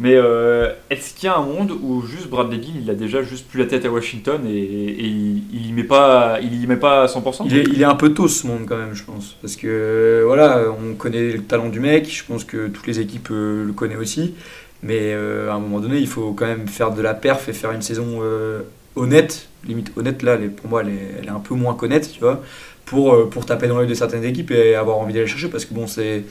[0.00, 3.48] Mais euh, est-ce qu'il y a un monde où juste Bradley il a déjà juste
[3.48, 7.82] plus la tête à Washington et, il, il met pas, met pas à 100% il
[7.82, 11.32] est, un peu tôt ce monde quand même, je pense, parce que voilà, on connaît
[11.32, 12.08] le talent du mec.
[12.08, 14.34] Je pense que toutes les équipes euh, le connaissent aussi,
[14.84, 17.52] mais euh, à un moment donné, il faut quand même faire de la perf et
[17.52, 18.20] faire une saison
[18.94, 20.38] honnête, limite honnête là.
[20.56, 22.40] pour moi, elle est, elle est, un peu moins qu'honnête, tu vois,
[22.84, 25.74] pour pour taper dans l'œil de certaines équipes et avoir envie d'aller chercher, parce que
[25.74, 26.22] bon, c'est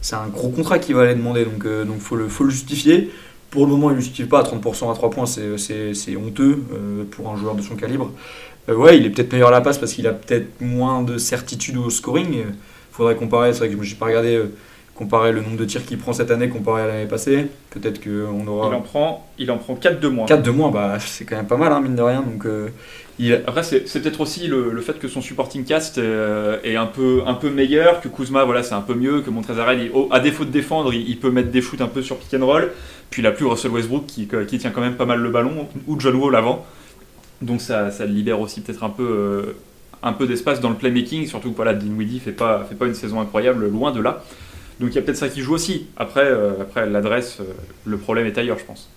[0.00, 2.44] c'est un gros contrat qu'il va aller demander, donc il euh, donc faut, le, faut
[2.44, 3.10] le justifier.
[3.50, 7.04] Pour le moment, il ne justifie pas à 30% à 3 points, c'est honteux euh,
[7.10, 8.10] pour un joueur de son calibre.
[8.68, 11.18] Euh, ouais, il est peut-être meilleur à la passe parce qu'il a peut-être moins de
[11.18, 12.44] certitude au scoring.
[12.92, 14.40] Faudrait comparer, c'est vrai que je n'ai pas regardé
[15.00, 17.46] comparer le nombre de tirs qu'il prend cette année comparé à l'année passée.
[17.70, 18.68] Peut-être qu'on aura.
[18.68, 20.26] Il en prend, il en prend 4 de moins.
[20.26, 22.22] 4 de moins, bah, c'est quand même pas mal, hein, mine de rien.
[22.22, 22.46] Donc,
[23.46, 27.34] après, c'est peut-être aussi le, fait que son supporting cast euh, est un peu, un
[27.34, 30.94] peu meilleur, que Kuzma, voilà, c'est un peu mieux, que Montrezarel, à défaut de défendre,
[30.94, 32.72] il, peut mettre des shoots un peu sur pick and roll.
[33.10, 35.68] Puis il a plus Russell Westbrook qui, qui, tient quand même pas mal le ballon,
[35.86, 36.64] ou John Wall avant.
[37.42, 39.56] Donc ça, ça libère aussi peut-être un peu, euh,
[40.02, 42.94] un peu d'espace dans le playmaking, surtout que voilà, Dinwiddie fait pas, fait pas une
[42.94, 44.22] saison incroyable, loin de là.
[44.80, 45.86] Donc il y a peut-être ça qui joue aussi.
[45.96, 46.54] Après, euh,
[46.90, 47.38] l'adresse,
[47.84, 48.88] le problème est ailleurs, je pense.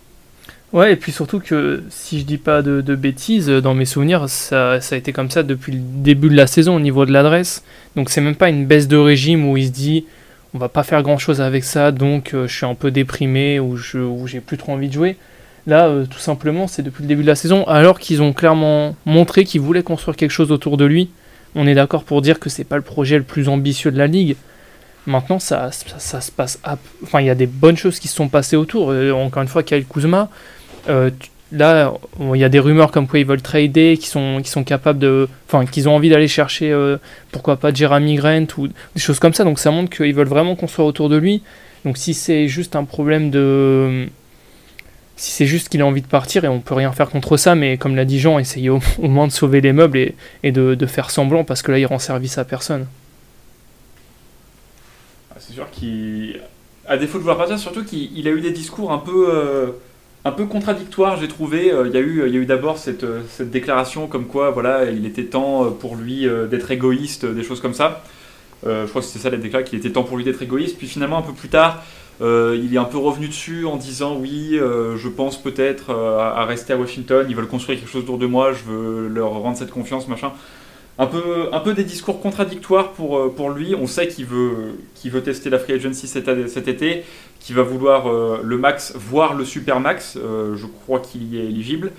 [0.73, 4.79] Ouais, et puis surtout que si je dis pas de, bêtises, dans mes souvenirs, ça,
[4.79, 7.63] a été comme ça depuis le début de la saison au niveau de l'adresse.
[7.95, 10.05] Donc c'est même pas une baisse de régime où il se dit
[10.55, 13.59] on va pas faire grand chose avec ça, donc euh, je suis un peu déprimé
[13.59, 15.15] ou j'ai plus trop envie de jouer.
[15.67, 18.95] Là, euh, tout simplement, c'est depuis le début de la saison, alors qu'ils ont clairement
[19.05, 21.09] montré qu'ils voulaient construire quelque chose autour de lui.
[21.55, 24.07] On est d'accord pour dire que c'est pas le projet le plus ambitieux de la
[24.07, 24.35] ligue.
[25.05, 26.59] Maintenant, ça, ça, se passe.
[27.03, 28.91] Enfin, il y a des bonnes choses qui se sont passées autour.
[28.91, 30.29] Euh, encore une fois, Kyle Kuzma,
[30.87, 31.09] euh,
[31.51, 34.63] là, il y a des rumeurs comme quoi ils veulent trader, qui sont, qui sont
[34.63, 35.27] capables de.
[35.47, 36.97] Enfin, qu'ils ont envie d'aller chercher, euh,
[37.31, 39.43] pourquoi pas, Jeremy Grant ou des choses comme ça.
[39.43, 41.43] Donc ça montre qu'ils veulent vraiment construire autour de lui.
[41.85, 44.07] Donc si c'est juste un problème de.
[45.15, 47.53] Si c'est juste qu'il a envie de partir et on peut rien faire contre ça,
[47.53, 50.11] mais comme l'a dit Jean, essayez au, moins de sauver les meubles
[50.43, 52.87] et, de, faire semblant parce que là il rend service à personne.
[55.45, 56.41] C'est sûr qu'il.
[56.99, 59.27] Défaut de vouloir partir, surtout qu'il a eu des discours un peu.
[59.29, 59.71] Euh,
[60.25, 61.71] un peu contradictoire, j'ai trouvé.
[61.71, 65.05] Euh, il y a eu, eu d'abord cette, euh, cette, déclaration comme quoi voilà, il
[65.05, 68.03] était temps pour lui d'être égoïste, des choses comme ça.
[68.65, 70.77] je crois que c'était ça la déclaration, qu'il était temps pour lui d'être égoïste.
[70.77, 71.83] Puis finalement, un peu plus tard,
[72.21, 76.77] il est un peu revenu dessus en disant oui, je pense peut-être à, rester à
[76.77, 80.07] Washington, ils veulent construire quelque chose autour de moi, je veux leur rendre cette confiance,
[80.07, 80.31] machin.
[80.99, 83.73] Un peu, des discours contradictoires pour, pour lui.
[83.73, 86.27] On sait qu'il veut, qu'il tester la free agency cet,
[86.67, 87.03] été
[87.39, 90.17] qui va vouloir euh, le max, voire le super max.
[90.17, 91.91] Euh, je crois qu'il y est éligible.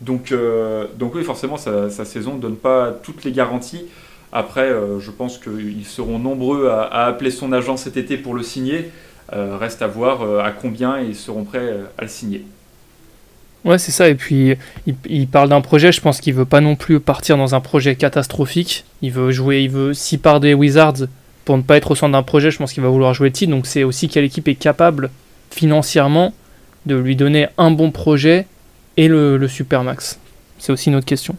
[0.00, 3.86] Donc, euh, donc oui, forcément, sa, saison ne donne pas toutes les garanties.
[4.32, 8.90] Après, je pense qu'ils seront nombreux à, appeler son agent cet été pour le signer.
[9.30, 12.42] reste à voir à combien ils seront prêts à le signer.
[13.64, 14.08] Ouais, c'est ça.
[14.08, 14.56] Et puis,
[15.06, 15.92] il, parle d'un projet.
[15.92, 18.84] Je pense qu'il veut pas non plus partir dans un projet catastrophique.
[19.02, 19.62] Il veut jouer.
[19.62, 21.06] Il veut, si part des Wizards,
[21.44, 23.32] pour ne pas être au centre d'un projet, je pense qu'il va vouloir jouer le
[23.32, 23.52] titre.
[23.52, 25.10] Donc c'est aussi quelle équipe est capable
[25.50, 26.34] financièrement
[26.86, 28.46] de lui donner un bon projet
[28.96, 30.18] et le, le super max.
[30.58, 31.36] C'est aussi notre question.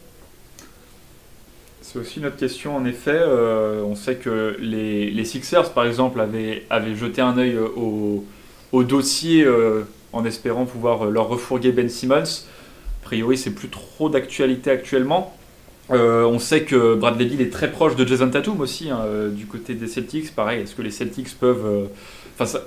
[1.94, 3.12] C'est aussi notre question, en effet.
[3.14, 6.64] Euh, on sait que les, Sixers, par exemple, avaient,
[6.96, 8.26] jeté un œil euh, au,
[8.72, 9.84] au dossier euh,
[10.14, 12.46] en espérant pouvoir leur refourguer Ben Simmons.
[13.04, 15.36] A priori, c'est plus trop d'actualité actuellement.
[15.90, 19.74] on sait que Bradley Bill est très proche de Jason Tatum aussi, hein, du côté
[19.74, 20.34] des Celtics.
[20.34, 21.90] Pareil, est-ce que les Celtics peuvent.
[22.40, 22.60] Enfin,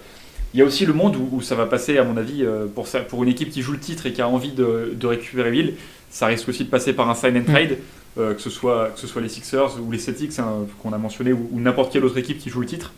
[0.53, 3.01] il y a aussi le monde où, ça va passer, à mon avis, pour, ça,
[3.01, 5.75] pour une équipe qui joue le titre et qui a envie de, de récupérer Bill.
[6.11, 7.79] Ça risque aussi de passer par un sign and trade.
[8.19, 10.99] Euh, que, ce soit, que ce soit les Sixers ou les Celtics hein, qu'on a
[10.99, 12.95] mentionné, ou, n'importe quelle autre équipe qui joue le titre.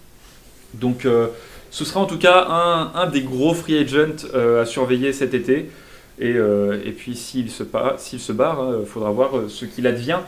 [0.75, 1.27] Donc euh,
[1.71, 5.35] ce sera en tout cas un, un des gros free agents euh, à surveiller cet
[5.35, 5.71] été.
[6.21, 10.19] Et, et puis s'il se, se barre, il hein, faudra voir ce qu'il advient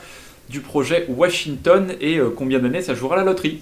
[0.49, 3.59] du projet Washington et combien d'années ça jouera la loterie.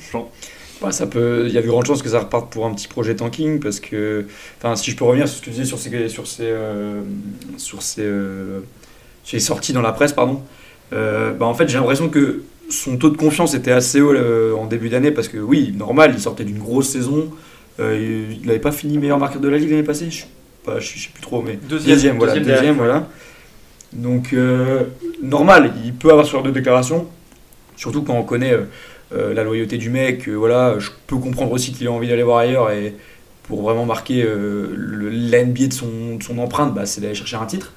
[0.82, 2.86] Bah, ça peut, il y a de grandes chances que ça reparte pour un petit
[2.86, 4.26] projet tanking parce que,
[4.58, 6.52] enfin, si je peux revenir sur ce que tu disais sur ces, sur ces,
[7.56, 7.82] sur
[9.24, 10.42] ces, sorties dans la presse, pardon.
[10.92, 14.54] Euh, bah en fait, j'ai l'impression que son taux de confiance était assez haut euh,
[14.54, 17.30] en début d'année parce que, oui, normal, il sortait d'une grosse saison.
[17.80, 20.24] Euh, il n'avait pas fini meilleur marqueur de la ligue l'année passée je,
[20.74, 22.38] ne sais plus trop, mais deuxième, voilà.
[22.38, 23.08] Deuxième, voilà.
[23.94, 24.34] Donc,
[25.22, 27.06] normal, il peut avoir ce genre de déclaration,
[27.74, 28.54] surtout quand on connaît
[29.12, 30.28] la loyauté du mec.
[30.28, 32.94] voilà, je peux comprendre aussi qu'il a envie d'aller voir ailleurs et
[33.44, 37.72] pour vraiment marquer l'NBA de son, de son empreinte, bah, c'est d'aller chercher un titre.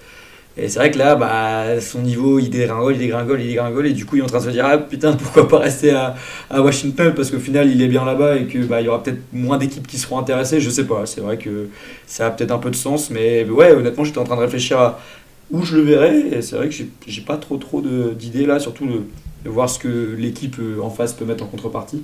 [0.57, 3.93] Et c'est vrai que là, bah, son niveau, il dégringole, il dégringole, il dégringole, et
[3.93, 6.15] du coup, il est en train de se dire, ah putain, pourquoi pas rester à,
[6.51, 9.57] Washington, parce qu'au final, il est bien là-bas, et qu'il bah, y aura peut-être moins
[9.57, 11.69] d'équipes qui seront intéressées, je sais pas, c'est vrai que
[12.05, 14.77] ça a peut-être un peu de sens, mais ouais, honnêtement, j'étais en train de réfléchir
[14.77, 14.99] à
[15.51, 16.75] où je le verrais, et c'est vrai que
[17.07, 19.01] j'ai pas trop trop d'idées là, surtout de,
[19.45, 22.03] de, voir ce que l'équipe euh, en face peut mettre en contrepartie.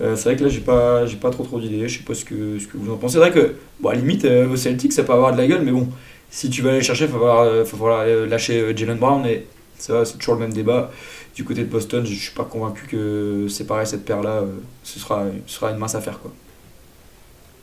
[0.00, 2.24] Euh, c'est vrai que là, j'ai pas, pas trop trop d'idées, je sais pas ce
[2.24, 3.14] que, ce que vous en pensez.
[3.14, 5.46] C'est vrai que, bon, à la limite, euh, au Celtic, ça peut avoir de la
[5.46, 5.88] gueule, mais bon,
[6.30, 9.26] si tu vas aller chercher, il va euh, falloir, euh, lâcher euh, Jalen Brown.
[9.26, 10.90] Et ça, c'est toujours le même débat.
[11.34, 14.44] Du côté de Boston, je ne suis pas convaincu que séparer cette paire-là,
[14.82, 16.18] ce sera, ce sera une mince affaire.
[16.20, 16.32] Quoi.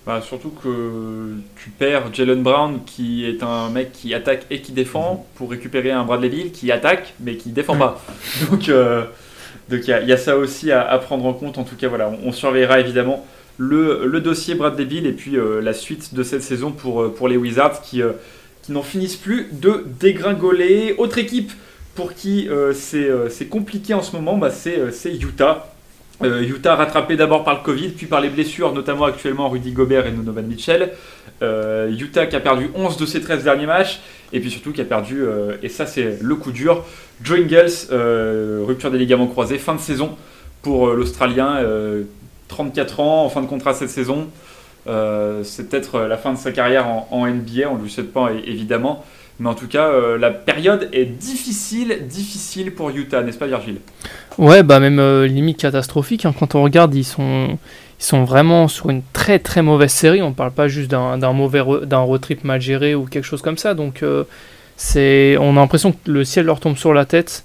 [0.06, 4.72] Bah, surtout que tu perds Jalen Brown, qui est un mec qui attaque et qui
[4.72, 5.20] défend, mhm.
[5.36, 8.02] pour récupérer un Bradley Bill qui attaque, mais qui défend pas.
[8.50, 11.58] Donc il y, y, a ça aussi à, prendre en compte.
[11.58, 13.26] En tout cas, voilà, on, surveillera évidemment
[13.58, 17.36] le, le, dossier Bradley Bill et puis la suite de cette saison pour, pour les
[17.36, 18.02] Wizards qui
[18.68, 20.96] qui n'en finissent plus de dégringoler.
[20.98, 21.54] Autre équipe
[21.96, 25.74] pour qui euh, euh, c'est compliqué en ce moment, bah, c'est euh, Utah.
[26.22, 30.12] Utah rattrapé d'abord par le Covid, puis par les blessures, notamment actuellement Rudy Gobert et
[30.12, 30.94] Donovan Mitchell.
[31.42, 34.00] Utah qui a perdu 11 de ses 13 derniers matchs,
[34.34, 35.24] et puis surtout qui a perdu,
[35.62, 36.84] et ça c'est le coup dur,
[37.22, 40.18] Joe Ingles, rupture des ligaments croisés, fin de saison
[40.64, 41.64] pour l'Australien,
[42.48, 44.28] 34 ans, en fin de contrat cette saison.
[44.88, 48.14] Euh, c'est peut-être euh, la fin de sa carrière en, NBA, on ne lui souhaite
[48.14, 49.04] pas évidemment.
[49.40, 53.78] Mais en tout cas, euh, la période est difficile, difficile pour Utah, n'est-ce pas Virgile?
[54.38, 56.26] Ouais, bah même limite catastrophique.
[56.26, 56.34] Hein.
[56.38, 57.60] Quand on regarde, ils sont,
[58.00, 60.22] ils sont vraiment sur une très très mauvaise série.
[60.22, 63.42] On ne parle pas juste d'un mauvais d'un road trip mal géré ou quelque chose
[63.42, 63.74] comme ça.
[63.74, 64.04] Donc
[64.76, 67.44] c'est, on a l'impression que le ciel leur tombe sur la tête.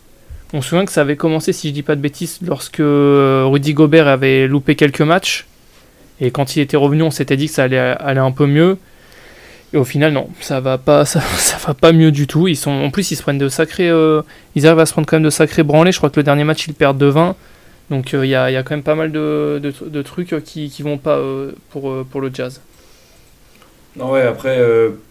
[0.54, 3.74] On se souvient que ça avait commencé, si je dis pas de bêtises, lorsque Rudy
[3.74, 5.46] Gobert avait loupé quelques matchs.
[6.22, 8.78] Et quand il était revenu, on s'était dit que ça allait aller un peu mieux.
[9.74, 11.20] Et au final, non, ça va pas, ça,
[11.66, 12.46] va pas mieux du tout.
[12.46, 14.22] Ils sont, en plus, ils se prennent de sacrés, euh,
[14.54, 15.90] ils arrivent à se prendre quand même de sacrés branlés.
[15.90, 17.34] Je crois que le dernier match, ils perdent de 20.
[17.90, 20.70] Donc euh, il y, a, y, a, quand même pas mal de, de, trucs qui,
[20.70, 22.60] qui vont pas euh, pour, pour le Jazz.
[23.96, 24.58] Non ouais, après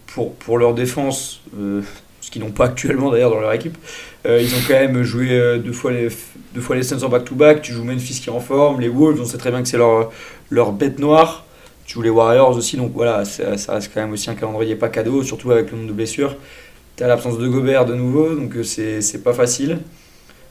[0.06, 3.76] pour, pour leur défense, ce qu'ils n'ont pas actuellement d'ailleurs dans leur équipe,
[4.24, 6.08] ils ont quand même joué deux fois les
[6.54, 7.62] deux fois les Suns en back-to-back.
[7.62, 9.78] Tu joues Memphis qui est en forme, les Wolves, on sait très bien que c'est
[9.78, 10.12] leur
[10.50, 11.44] leur bête noire.
[11.84, 14.88] Tu joues les Warriors aussi, donc voilà, ça, reste quand même aussi un calendrier pas
[14.88, 16.36] cadeau, surtout avec le nombre de blessures.
[16.96, 19.78] Tu as l'absence de Gobert de nouveau, donc euh, c'est pas facile.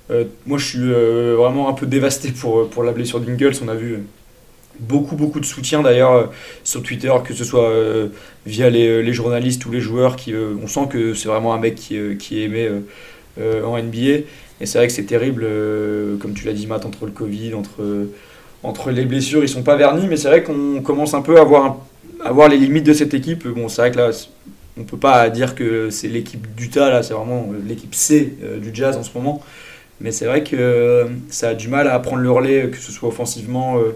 [0.09, 3.53] Euh, moi, je suis euh, vraiment un peu dévasté pour, pour la blessure d'Ingles.
[3.63, 4.03] On a vu
[4.79, 6.31] beaucoup, beaucoup de soutien d'ailleurs
[6.63, 7.71] sur Twitter, que ce soit
[8.45, 10.15] via les, journalistes ou les joueurs.
[10.17, 12.69] Qui, on sent que c'est vraiment un mec qui, qui aimé
[13.39, 14.25] en NBA.
[14.59, 15.45] Et c'est vrai que c'est terrible,
[16.19, 18.07] comme tu l'as dit, Matt, entre le Covid, entre
[18.63, 21.43] entre les blessures, ils sont pas vernis, mais c'est vrai qu'on commence un peu à
[21.43, 21.77] voir,
[22.23, 23.47] à voir les limites de cette équipe.
[23.47, 24.11] Bon, c'est vrai que là,
[24.77, 28.69] on peut pas dire que c'est l'équipe d'Utah, là, c'est vraiment l'équipe C euh, du
[28.73, 29.41] Jazz en ce moment.
[29.99, 32.91] Mais c'est vrai que euh, ça a du mal à prendre le relais, que ce
[32.91, 33.95] soit offensivement euh,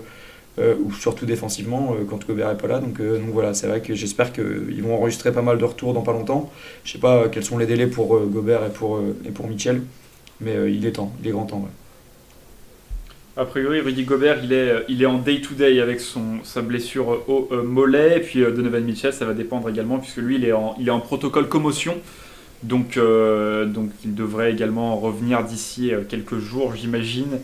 [0.58, 2.80] ou surtout défensivement, quand Gobert est pas là.
[2.80, 6.02] Donc, donc voilà, c'est vrai que j'espère qu'ils vont enregistrer pas mal de retours dans
[6.02, 6.52] pas longtemps.
[6.84, 9.82] Je sais pas quels sont les délais pour Gobert et pour, et pour Mitchell,
[10.40, 11.68] mais il est temps, il est grand temps.
[13.38, 17.50] A priori, Rudy Gobert, il est, il est en day-to-day avec son, sa blessure au
[17.52, 18.18] euh, mollet.
[18.18, 20.88] Et puis euh, Donovan Mitchell, ça va dépendre également, puisque lui, il est en, il
[20.88, 21.98] est en protocole commotion.
[22.64, 27.40] Donc, euh, donc il devrait également revenir d'ici quelques jours, j'imagine.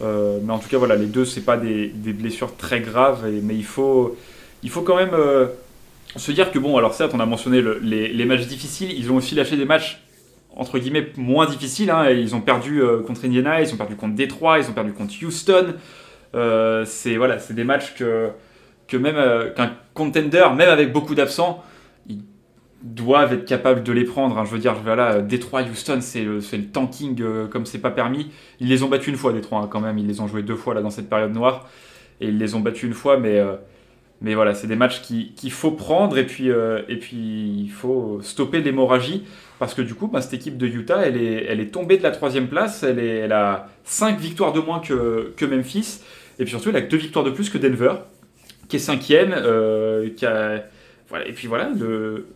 [0.00, 3.24] Mais en tout cas, voilà, les deux, c'est pas des, blessures très graves.
[3.42, 4.16] Mais il faut,
[4.62, 5.16] il faut quand même
[6.16, 8.92] se dire que, bon, alors certes, on a mentionné les, matchs difficiles.
[8.92, 10.02] Ils ont aussi lâché des matchs
[10.54, 11.90] entre guillemets moins difficiles.
[11.90, 12.10] Hein.
[12.10, 15.74] Ils ont perdu contre Indiana, ils ont perdu contre Detroit, ils ont perdu contre Houston.
[16.84, 18.30] c'est voilà, des matchs que,
[18.88, 21.62] que même qu'un contender, même avec beaucoup d'absents,
[22.82, 24.38] doivent être capables de les prendre.
[24.38, 24.44] Hein.
[24.44, 26.40] Je veux dire, voilà, Detroit, Houston, c'est le,
[26.72, 28.30] tanking comme c'est pas permis.
[28.60, 29.98] Ils les ont battus une fois, Detroit, hein, quand même.
[29.98, 31.68] Ils les ont joués deux fois là dans cette période noire.
[32.20, 33.42] Et ils les ont battus une fois, mais
[34.22, 38.20] mais voilà, c'est des matchs qu'il faut prendre et puis, euh, et puis il faut
[38.22, 39.24] stopper l'hémorragie
[39.58, 42.02] parce que du coup, bah, cette équipe de Utah, elle est, elle est tombée de
[42.02, 42.82] la troisième place.
[42.82, 46.00] Elle, est, elle a 5 victoires de moins que, que Memphis
[46.38, 47.92] et puis surtout, elle a 2 victoires de plus que Denver
[48.68, 49.34] qui est cinquième.
[49.36, 52.26] Euh, qui et puis voilà, le,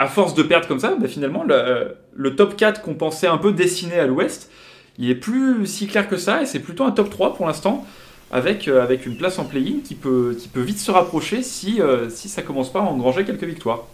[0.00, 3.36] à force de perdre comme ça, bah, finalement, le, le, top 4 qu'on pensait un
[3.36, 4.50] peu dessiné à l'ouest,
[4.98, 7.86] il est plus si clair que ça et c'est plutôt un top 3 pour l'instant
[8.30, 11.82] avec, euh, avec une place en play-in qui peut, qui peut vite se rapprocher si,
[11.82, 13.84] euh, si ça commence pas à engranger quelques victoires.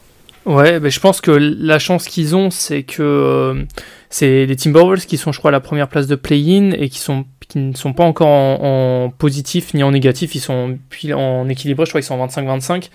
[0.45, 3.65] Ouais, mais je pense que la chance qu'ils ont, c'est que euh,
[4.09, 7.01] c'est les Timberwolves qui sont, je crois, à la première place de play-in et qui,
[7.01, 10.37] sont, qui ne sont pas encore en, positif ni en négatif.
[10.37, 10.79] Ils sont
[11.13, 12.91] en équilibré, je crois qu'ils sont en 25-25.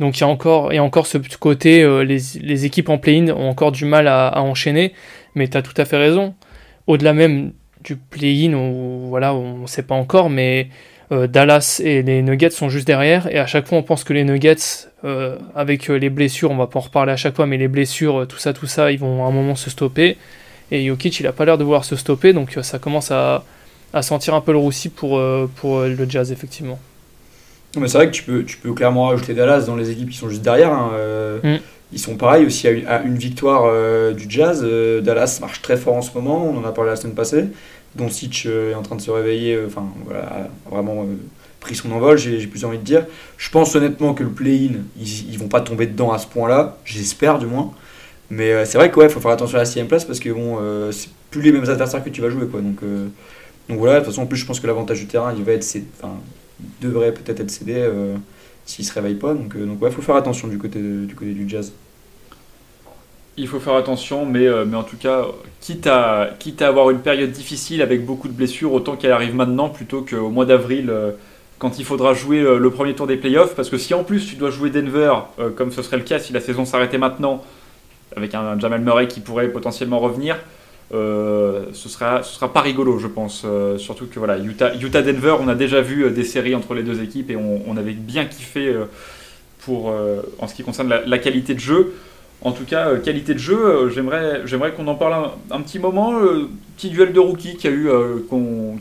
[0.00, 3.48] Donc il y a encore, et encore ce côté, les, les, équipes en play-in ont
[3.48, 4.92] encore du mal à, enchaîner.
[5.34, 6.34] Mais tu as tout à fait raison.
[6.86, 7.52] Au-delà même
[7.84, 10.68] du play-in, on, voilà, on ne sait pas encore, mais
[11.12, 14.12] euh, Dallas et les Nuggets sont juste derrière, et à chaque fois on pense que
[14.12, 17.46] les Nuggets, euh, avec euh, les blessures, on va pas en reparler à chaque fois,
[17.46, 20.16] mais les blessures, tout ça, tout ça, ils vont à un moment se stopper,
[20.70, 23.42] et Jokic, il a pas l'air de vouloir se stopper, donc ça commence à,
[24.02, 26.78] sentir un peu le roussi pour le Jazz, effectivement.
[27.78, 30.16] Mais c'est vrai que tu peux, tu peux clairement rajouter Dallas dans les équipes qui
[30.16, 30.72] sont juste derrière.
[30.72, 30.92] Hein,
[31.42, 31.58] mm.
[31.92, 34.62] Ils sont pareils aussi à une, victoire euh, du Jazz.
[34.64, 37.46] Euh, Dallas marche très fort en ce moment, on en a parlé la semaine passée.
[37.96, 41.04] Doncic euh, est en train de se réveiller, enfin voilà, a vraiment
[41.58, 43.06] pris son envol, j'ai plus envie de dire.
[43.36, 46.78] Je pense honnêtement que le play-in, ils, ils vont pas tomber dedans à ce point-là,
[46.84, 47.72] j'espère du moins.
[48.30, 50.58] Mais c'est vrai qu'il faut faire attention à la sixième place parce que bon,
[50.92, 52.46] c'est plus les mêmes adversaires que tu vas jouer.
[52.46, 52.78] Quoi, donc,
[53.68, 55.50] donc voilà, de toute façon, en plus, je pense que l'avantage du terrain, il va
[55.50, 55.66] être,
[55.98, 56.14] enfin,
[56.80, 57.88] devrait peut-être être cédé
[58.70, 59.34] s'il se réveille pas.
[59.34, 61.72] Donc, euh, donc ouais, faut faire attention du côté, du côté du jazz.
[63.36, 65.26] Il faut faire attention, mais, euh, mais en tout cas,
[65.60, 69.34] quitte à, quitte à avoir une période difficile avec beaucoup de blessures, autant qu'elle arrive
[69.34, 71.12] maintenant plutôt qu'au mois d'avril euh,
[71.58, 73.54] quand il faudra jouer le premier tour des playoffs.
[73.54, 75.12] Parce que si en plus tu dois jouer Denver,
[75.56, 77.44] comme ce serait le cas si la saison s'arrêtait maintenant,
[78.16, 80.38] avec un Jamal Murray qui pourrait potentiellement revenir,
[80.92, 83.44] euh, ce sera ce sera pas rigolo je pense.
[83.44, 86.74] Euh, surtout que voilà Utah Utah Denver on a déjà vu euh, des séries entre
[86.74, 88.74] les deux équipes et on, avait bien kiffé
[89.60, 89.94] pour
[90.38, 91.94] en ce qui concerne la, qualité de jeu.
[92.42, 96.12] En tout cas qualité de jeu j'aimerais j'aimerais qu'on en parle un, petit moment
[96.76, 97.88] petit duel de rookies qui a eu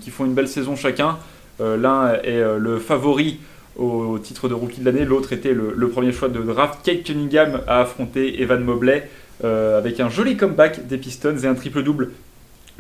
[0.02, 1.18] qui font une belle saison chacun.
[1.60, 3.40] L'un est le favori
[3.78, 6.80] au, titre de rookie de l'année l'autre était le, le, premier choix de draft.
[6.84, 9.08] Kate Cunningham a affronté Evan Mobley
[9.44, 12.12] avec un joli comeback des Pistons et un triple-double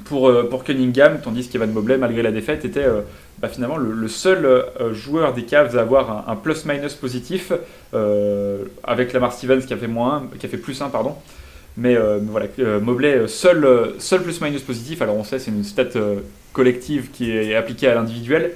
[0.05, 3.01] pour, euh, pour Cunningham, tandis qu'Evan Mobley, malgré la défaite, était euh,
[3.39, 7.53] bah, finalement le, seul joueur des Cavs à avoir un, plus-minus positif,
[8.83, 11.15] avec Lamar Stevens qui a fait, moins, qui a fait plus 1, pardon.
[11.77, 12.47] Mais, voilà,
[12.81, 15.89] Mobley, seul, seul plus-minus positif, alors on sait c'est une stat
[16.51, 18.51] collective qui est appliquée à l'individuel,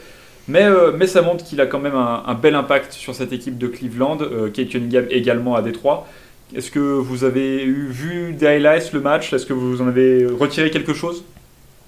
[0.50, 3.58] mais, mais, ça montre qu'il a quand même un, un, bel impact sur cette équipe
[3.58, 4.18] de Cleveland,
[4.54, 6.08] Kate Cunningham également à Détroit.
[6.56, 9.34] Est-ce que vous avez eu, vu des highlights, le match?
[9.34, 11.24] Est-ce que vous en avez retiré quelque chose?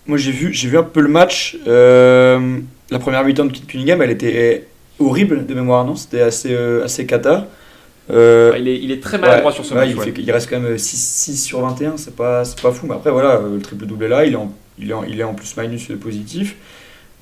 [0.08, 1.58] Moi j'ai vu, j'ai vu un peu le match.
[1.68, 2.60] Euh,
[2.92, 4.68] la première mi-temps de Kit Cunningham, elle était
[5.00, 5.96] horrible de mémoire, non?
[5.96, 7.48] C'était assez, euh, assez cata.
[8.12, 9.90] Euh, il, est, il, est, très maladroit sur ce match.
[9.90, 12.86] Il, reste quand même 6, 6 sur 21, c'est pas, pas fou.
[12.86, 15.24] Mais après, voilà, le triple-double est là, il est en, il est en, il est
[15.24, 16.56] en plus-minus positif.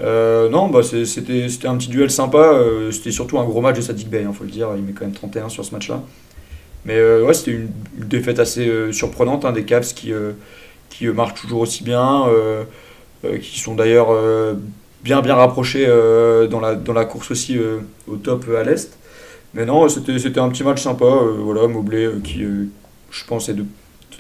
[0.02, 2.60] non, bah c'était un petit duel sympa.
[2.92, 4.70] c'était surtout un gros match de Sadik Bay, il hein, faut le dire.
[4.76, 6.04] Il met quand même 31 sur ce match-là.
[6.86, 10.34] Mais euh, ouais, c'était une, défaite assez euh, surprenante, hein, des Cavs qui, euh,
[10.90, 12.28] qui marchent toujours aussi bien,
[13.42, 14.10] qui sont d'ailleurs
[15.04, 15.88] bien bien rapprochés
[16.52, 17.58] dans, la, dans la course aussi
[18.08, 18.98] au top à l'Est.
[19.54, 21.06] Mais non, c'était un petit match sympa.
[21.40, 23.66] voilà, Mobley qui, je pense, est de,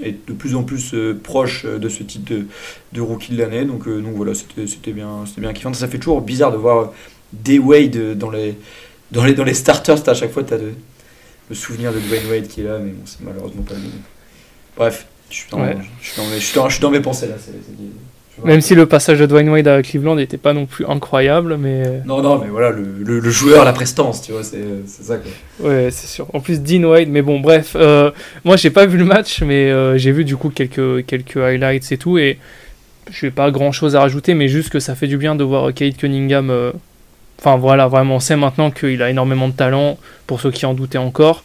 [0.01, 2.45] est de plus en plus proche de ce type de,
[2.93, 3.65] de rookie de l'année.
[3.65, 5.73] Donc, donc voilà, c'était bien, bien kiffant.
[5.73, 6.91] Ça fait toujours bizarre de voir
[7.33, 8.57] des Wade dans les,
[9.11, 10.07] dans les, dans les starters.
[10.07, 10.53] À chaque fois, tu
[11.53, 13.91] le souvenir de Dwayne Wade qui est là, mais bon, c'est malheureusement pas lui.
[14.75, 17.35] Bref, je suis dans, je suis dans, mes pensées là.
[18.43, 22.01] Même si le passage de Dwayne Wade à Cleveland n'était pas non plus incroyable, mais.
[22.05, 22.83] Non, non, mais voilà, le,
[23.19, 25.69] le, joueur, la prestance, tu vois, c'est ça quoi.
[25.69, 26.27] Ouais, c'est sûr.
[26.33, 27.73] En plus, Dean Wade, mais bon, bref.
[27.75, 28.09] Euh,
[28.43, 31.91] moi, j'ai pas vu le match, mais euh, j'ai vu du coup quelques, quelques highlights
[31.91, 32.39] et tout, et
[33.11, 35.43] je n'ai pas grand chose à rajouter, mais juste que ça fait du bien de
[35.43, 36.49] voir Kate Cunningham.
[36.49, 36.71] Euh,
[37.39, 40.73] Enfin voilà, vraiment, on sait maintenant qu'il a énormément de talent, pour ceux qui en
[40.73, 41.43] doutaient encore.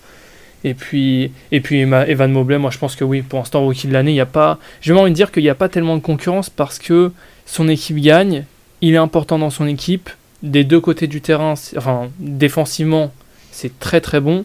[0.64, 3.92] Et puis, et puis Evan Mobley, moi je pense que oui, pour l'instant, rookie de
[3.92, 4.59] l'année, il n'y a pas.
[4.81, 7.12] J'ai envie de dire qu'il n'y a pas tellement de concurrence parce que
[7.46, 8.44] son équipe gagne,
[8.81, 10.11] il est important dans son équipe.
[10.42, 13.12] Des deux côtés du terrain, enfin, défensivement,
[13.51, 14.44] c'est très très bon.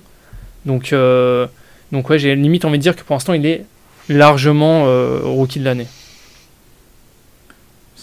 [0.66, 1.46] Donc, euh,
[1.92, 3.66] donc ouais, j'ai limite envie de dire que pour l'instant, il est
[4.10, 5.88] largement euh, rookie de l'année.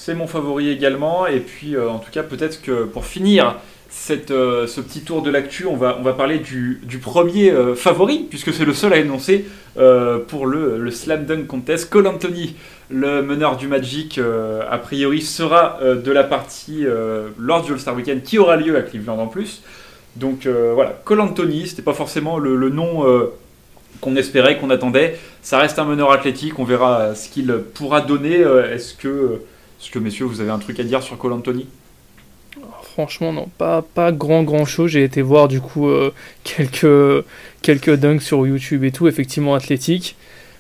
[0.03, 1.27] C'est mon favori également.
[1.27, 3.57] Et puis, euh, en tout cas, peut-être que pour finir
[4.31, 8.51] euh, ce petit tour de l'actu, on va, parler du, du premier euh, favori, puisque
[8.51, 9.45] c'est le seul à énoncer
[10.29, 11.91] pour le, le, Slam Dunk Contest.
[11.91, 12.57] Cole Anthony,
[12.89, 16.85] le meneur du Magic, a priori sera de la partie
[17.39, 19.63] lors du All-Star Weekend qui aura lieu à Cleveland en plus.
[20.17, 23.07] Donc voilà, Cole Anthony, c'était pas forcément le, le nom
[24.01, 25.19] qu'on espérait, qu'on attendait.
[25.41, 28.41] Ça reste un meneur athlétique, on verra ce qu'il pourra donner.
[28.73, 29.41] Est-ce que
[29.81, 31.67] est-ce que, messieurs, vous avez un truc à dire sur Cole Anthony?
[32.83, 34.91] Franchement, non, pas, pas grand grand chose.
[34.91, 36.13] J'ai été voir du coup euh,
[36.45, 37.25] quelques,
[37.63, 40.17] quelques dunks sur YouTube et tout, effectivement athlétique.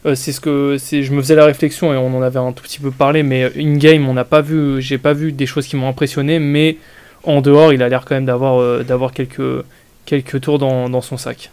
[0.06, 2.52] Euh, c'est ce que c'est, je me faisais la réflexion et on en avait un
[2.52, 5.46] tout petit peu parlé, mais in game, on n'a pas vu, j'ai pas vu des
[5.46, 6.78] choses qui m'ont impressionné, mais
[7.24, 9.64] en dehors, il a l'air quand même d'avoir, euh, d'avoir quelques,
[10.06, 11.50] quelques tours dans, dans son sac.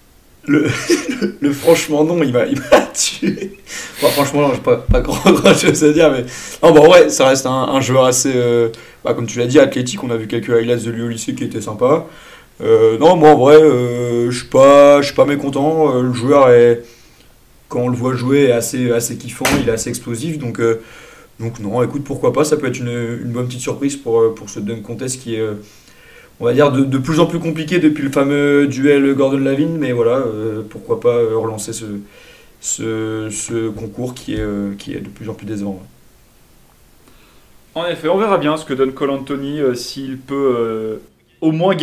[1.42, 2.62] Le, franchement non, il m'a, il
[2.94, 3.58] tué.
[3.98, 5.20] franchement, j'ai pas, pas grand,
[5.54, 6.26] chose à dire, mais
[6.64, 8.70] non, bon, ouais, ça reste un, joueur assez, euh,
[9.04, 10.02] bah, comme tu l'as dit, athlétique.
[10.04, 12.08] On a vu quelques highlights de lui au lycée qui étaient sympas.
[12.62, 16.02] Euh, non, moi en vrai, euh, je suis pas, pas mécontent.
[16.02, 16.82] Le joueur est,
[17.68, 20.62] quand on le voit jouer, est assez, assez kiffant, il est assez explosif, donc.
[21.40, 24.50] Donc non, écoute, pourquoi pas, ça peut être une, une bonne petite surprise pour, pour
[24.50, 25.46] ce dunk contest qui est,
[26.40, 30.18] on va dire, de, plus en plus compliqué depuis le fameux duel Gordon-Lavine, mais voilà,
[30.18, 31.74] euh, pourquoi pas euh, relancer
[32.62, 35.82] ce, concours qui est, euh, qui est de plus en plus décevant.
[37.74, 41.00] En effet, on verra bien ce que donne Cole Anthony, s'il peut
[41.42, 41.76] au moins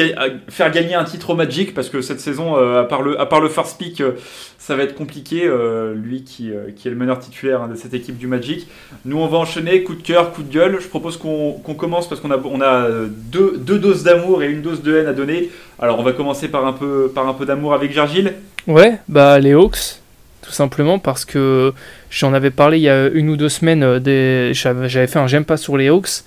[0.48, 3.26] faire gagner un titre au Magic parce que cette saison, euh, à, part le, à
[3.26, 4.12] part le first pick, euh,
[4.58, 5.42] ça va être compliqué.
[5.44, 8.66] Euh, lui qui, qui, est le meneur titulaire hein, de cette équipe du Magic.
[9.04, 10.78] Nous, on va enchaîner coup de cœur, coup de gueule.
[10.80, 14.62] Je propose qu'on commence parce qu'on a, on a deux, deux doses d'amour et une
[14.62, 15.50] dose de haine à donner.
[15.78, 18.34] Alors, on va commencer par un peu, par un peu d'amour avec Virgile.
[18.66, 20.00] Ouais, bah les Hawks.
[20.42, 21.72] Tout simplement parce que
[22.10, 23.82] j'en avais parlé il y a une ou deux semaines.
[24.52, 26.24] J'avais fait un j'aime pas sur les Hawks.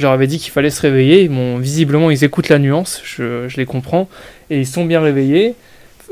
[0.00, 1.28] Je leur avais dit qu'il fallait se réveiller.
[1.28, 4.08] Bon, visiblement, ils écoutent la nuance, je, je, les comprends.
[4.48, 5.54] Et ils sont bien réveillés.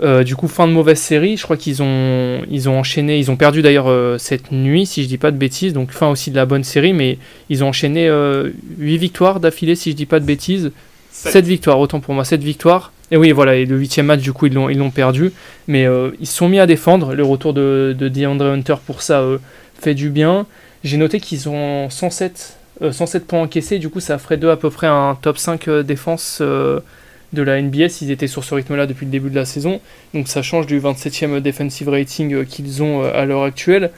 [0.02, 1.38] Euh, du coup, fin de mauvaise série.
[1.38, 3.18] Je crois qu'ils ont, ils ont enchaîné.
[3.18, 5.72] Ils ont perdu d'ailleurs euh, cette nuit, si je dis pas de bêtises.
[5.72, 6.92] Donc, fin aussi de la bonne série.
[6.92, 7.16] Mais
[7.48, 10.70] ils ont enchaîné euh, 8 victoires d'affilée, si je dis pas de bêtises.
[11.12, 11.32] 7.
[11.32, 12.26] 7 victoires, autant pour moi.
[12.26, 12.92] 7 victoires.
[13.10, 13.56] Et oui, voilà.
[13.56, 15.32] Et le 8 match, du coup, ils l'ont, ils l'ont perdu.
[15.66, 17.14] Mais euh, ils se sont mis à défendre.
[17.14, 19.38] Le retour de, de DeAndre Hunter pour ça euh,
[19.80, 20.44] fait du bien.
[20.84, 24.70] J'ai noté qu'ils ont 107 107 points encaissés, du coup ça ferait d'eux à peu
[24.70, 29.12] près un top 5 défense de la NBA s'ils étaient sur ce rythme-là depuis le
[29.12, 29.80] début de la saison.
[30.14, 33.90] Donc ça change du 27e defensive rating qu'ils ont à l'heure actuelle.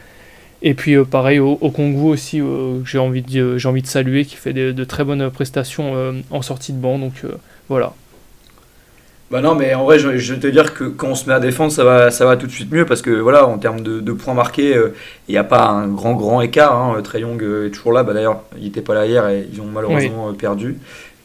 [0.63, 2.41] Et puis pareil au, au, Congo aussi,
[2.85, 6.43] j'ai envie, de, j'ai envie de saluer, qui fait de, de très bonnes prestations en
[6.43, 6.99] sortie de banc.
[6.99, 7.25] Donc
[7.69, 7.95] voilà.
[9.31, 11.33] Bah non, mais en vrai, je, je, vais te dire que quand on se met
[11.35, 13.81] à défendre, ça va, ça va tout de suite mieux parce que voilà, en termes
[13.81, 14.89] de, de points marqués, il euh,
[15.29, 16.75] n'y a pas un grand, grand écart.
[16.75, 17.01] Hein.
[17.03, 18.03] Trey Young est toujours là.
[18.03, 20.37] Bah, D'ailleurs, il n'était pas là hier et ils ont malheureusement oui.
[20.37, 20.79] perdu.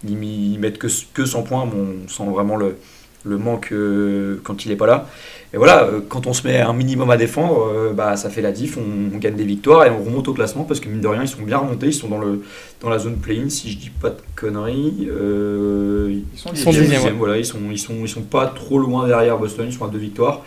[0.08, 1.65] Ils, ils, mettent que, que 100 points.
[1.65, 2.76] Bon, on sent vraiment le,
[3.24, 5.08] le manque euh, quand il n'est pas là.
[5.56, 8.41] Et voilà, euh, quand on se met un minimum à défendre, euh, bah, ça fait
[8.41, 11.00] la diff, on, on, gagne des victoires et on remonte au classement parce que mine
[11.00, 12.44] de rien, ils sont bien remontés, ils sont dans, le,
[12.82, 15.08] dans la zone play-in, si je dis pas de conneries.
[15.10, 17.12] Euh, ils sont, ils sont deuxième, ouais.
[17.12, 19.88] voilà, ils sont, ils, sont, ils sont pas trop loin derrière Boston, ils sont à
[19.88, 20.41] deux victoires.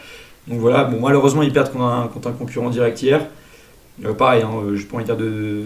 [0.46, 3.22] Donc voilà, bon, malheureusement, ils perdent contre un, contre un concurrent direct hier.
[4.04, 5.62] Euh, pareil, hein, je pas envie de dire de.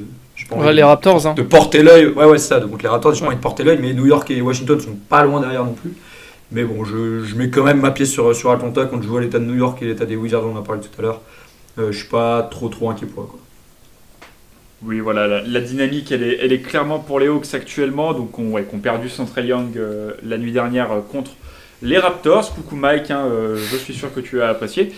[0.55, 1.35] Ouais, les Raptors, hein.
[1.35, 2.07] de porter l'œil.
[2.07, 2.61] Ouais, ouais, c'est ça.
[2.61, 3.27] Donc les Raptors, j'ai ouais.
[3.27, 5.73] pas envie de porter l'œil, mais New York et Washington sont pas loin derrière non
[5.73, 5.95] plus.
[6.53, 9.45] Mais bon, je, mets quand même ma pièce sur, Atlanta quand je vois l'état de
[9.45, 11.21] New York et l'état des Wizards, on en a parlé tout à l'heure.
[11.79, 13.27] Euh, je suis pas trop trop inquiet pour eux.
[13.27, 13.41] Quoi.
[14.85, 18.15] Oui, voilà, la, dynamique, elle est, clairement pour les Hawks actuellement.
[18.15, 21.33] Donc, on, ouais, qu'on perdu Central Young euh, la nuit dernière euh, contre
[21.83, 22.53] les Raptors.
[22.53, 24.93] Coucou Mike, hein, euh, je suis sûr que tu as apprécié.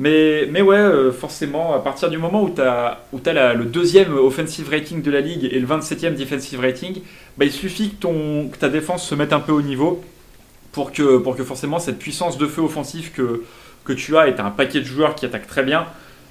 [0.00, 5.02] Mais, mais ouais, forcément, à partir du moment où tu as, le deuxième offensive rating
[5.02, 7.00] de la ligue et le 27e defensive rating,
[7.36, 10.02] bah, il suffit que ta défense se mette un peu au niveau
[10.72, 13.44] pour que, pour que forcément cette puissance de feu offensif que,
[13.84, 15.86] que tu as et tu as un paquet de joueurs qui attaquent très bien,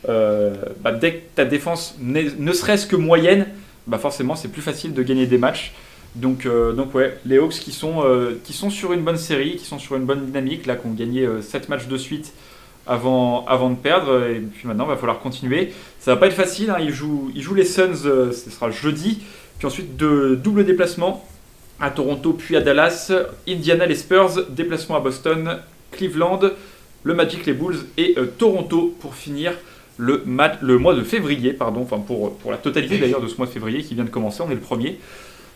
[0.08, 3.48] euh, bah dès que ta défense ne serait-ce que moyenne,
[3.88, 5.74] bah forcément c'est plus facile de gagner des matchs.
[6.16, 9.58] Donc, euh, donc ouais, les Hawks qui sont, euh, qui sont sur une bonne série,
[9.58, 12.34] qui sont sur une bonne dynamique, là, qui ont gagné 7 matchs de suite
[12.88, 15.74] avant, avant de perdre, et puis maintenant il va falloir continuer.
[16.00, 19.22] Ça va pas être facile, hein, ils, jouent, ils jouent les Suns, ce sera jeudi,
[19.60, 21.24] puis ensuite de double déplacement
[21.80, 23.12] à Toronto puis à Dallas,
[23.48, 25.58] Indiana les Spurs, déplacement à Boston,
[25.92, 26.42] Cleveland,
[27.04, 29.54] le Magic, les Bulls et Toronto pour finir
[29.98, 30.24] le,
[30.62, 33.52] le mois de février, pardon, enfin pour, pour la totalité d'ailleurs de ce mois de
[33.52, 35.00] février qui vient de commencer, on est le premier.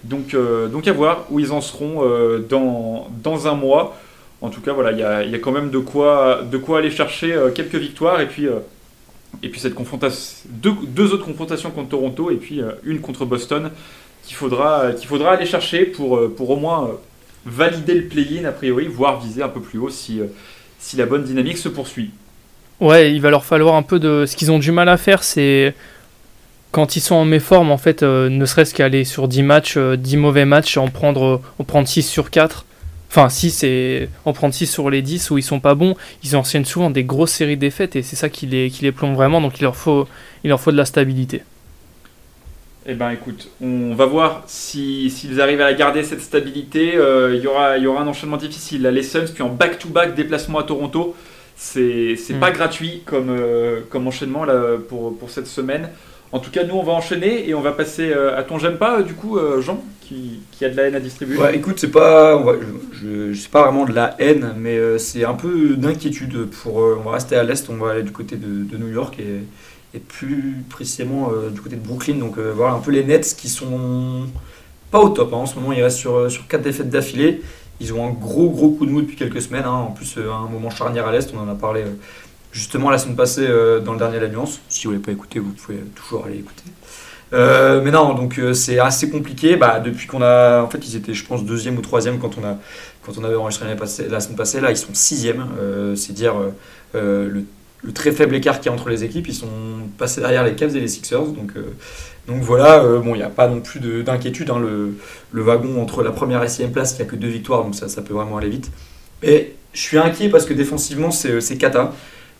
[0.03, 0.35] Donc,
[0.69, 2.03] donc à voir où ils en seront
[2.49, 3.97] dans, dans un mois.
[4.41, 6.79] En tout cas, voilà, il y a, y a, quand même de quoi, de quoi
[6.79, 8.47] aller chercher quelques victoires et puis
[9.41, 13.71] et puis cette confrontation, deux, deux, autres confrontations contre Toronto et puis une contre Boston
[14.23, 16.91] qu'il faudra, faudra aller chercher pour, pour au moins
[17.45, 20.21] valider le play-in a priori, voire viser un peu plus haut si,
[20.79, 22.11] si la bonne dynamique se poursuit.
[22.79, 24.25] Ouais, il va leur falloir un peu de.
[24.25, 25.73] Ce qu'ils ont du mal à faire, c'est
[26.71, 30.15] quand ils sont en méforme, en fait, euh, ne serait-ce qu'aller sur 10 matchs, 10
[30.15, 32.65] euh, mauvais matchs, en prendre, en prendre 6 sur 4.
[33.09, 35.95] Enfin, 6 et en prendre 6 sur les 10 où ils sont pas bons.
[36.23, 38.91] Ils enchaînent souvent des grosses séries de défaites et c'est ça qui les, qui les
[38.91, 39.39] plombe vraiment.
[39.39, 40.07] Donc il leur faut,
[40.43, 41.43] il leur faut de la stabilité.
[42.85, 46.95] Eh ben écoute, on va voir s'ils arrivent à garder cette stabilité.
[46.95, 48.81] Euh, il y, aura, y aura un enchaînement difficile.
[48.81, 51.15] les Suns, puis en back-to-back déplacement à Toronto.
[51.55, 52.39] C'est mm.
[52.39, 55.89] pas gratuit comme, euh, comme enchaînement là, pour, pour cette semaine.
[56.33, 58.77] En tout cas, nous, on va enchaîner et on va passer euh, à ton j'aime
[58.77, 61.37] pas, du coup, Jean, qui, qui, a de la haine à distribuer.
[61.37, 62.43] Ouais, écoute, c'est pas,
[62.91, 66.49] je, je pas vraiment de la haine, mais c'est un peu d'inquiétude.
[66.49, 69.15] Pour, on va rester à l'est, on va aller du côté de, de New York
[69.19, 69.43] et
[69.93, 72.15] et plus précisément euh, du côté de Brooklyn.
[72.15, 74.27] Donc euh, voilà un peu les Nets qui sont
[74.91, 75.33] pas au top.
[75.33, 75.37] Hein.
[75.37, 77.41] En ce moment, ils restent sur, euh, sur 4 défaites d'affilée.
[77.79, 79.65] Ils ont un gros gros coup de mou depuis quelques semaines.
[79.65, 79.87] Hein.
[79.89, 81.83] En plus, un moment charnière à l'Est, on en a parlé
[82.51, 83.47] justement la semaine passée
[83.83, 84.61] dans le dernier Alliance.
[84.69, 86.63] Si vous ne l'avez pas écouté, vous pouvez toujours aller écouter.
[87.31, 89.57] mais non, donc c'est assez compliqué.
[89.57, 92.45] Bah, depuis qu'on a, en fait, ils étaient, je pense, deuxième ou troisième quand on
[92.45, 92.57] a,
[93.01, 93.67] quand on avait enregistré
[94.07, 94.61] la semaine passée.
[94.61, 95.47] Là, ils sont sixième.
[95.95, 96.35] c'est dire
[96.93, 97.43] le
[97.83, 99.27] le très faible écart qui y a entre les équipes.
[99.27, 99.47] Ils sont
[99.97, 101.27] passés derrière les Cavs et les Sixers.
[101.27, 101.73] Donc, euh,
[102.27, 104.49] donc voilà, euh, bon, il n'y a pas non plus d'inquiétude.
[104.49, 104.97] Hein, le,
[105.31, 107.75] le, wagon entre la première et sixième place, il n'y a que deux victoires, donc
[107.75, 108.71] ça, ça peut vraiment aller vite.
[109.21, 111.93] Mais je suis inquiet parce que défensivement, c'est cata.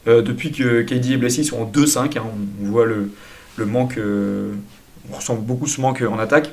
[0.08, 2.18] Euh, depuis que KD est blessé, ils sont en 2-5.
[2.18, 2.24] Hein,
[2.62, 3.12] on, voit le,
[3.58, 6.50] le manque, on ressent beaucoup ce manque en attaque.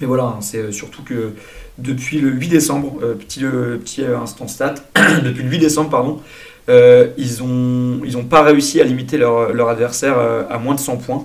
[0.00, 1.34] Mais voilà, hein, c'est surtout que
[1.78, 4.74] depuis le 8 décembre, petit, petit instant stat,
[5.24, 6.20] depuis le 8 décembre, pardon,
[6.70, 10.80] euh, ils n'ont ils ont pas réussi à limiter leur, adversaire euh, à moins de
[10.80, 11.24] 100 points.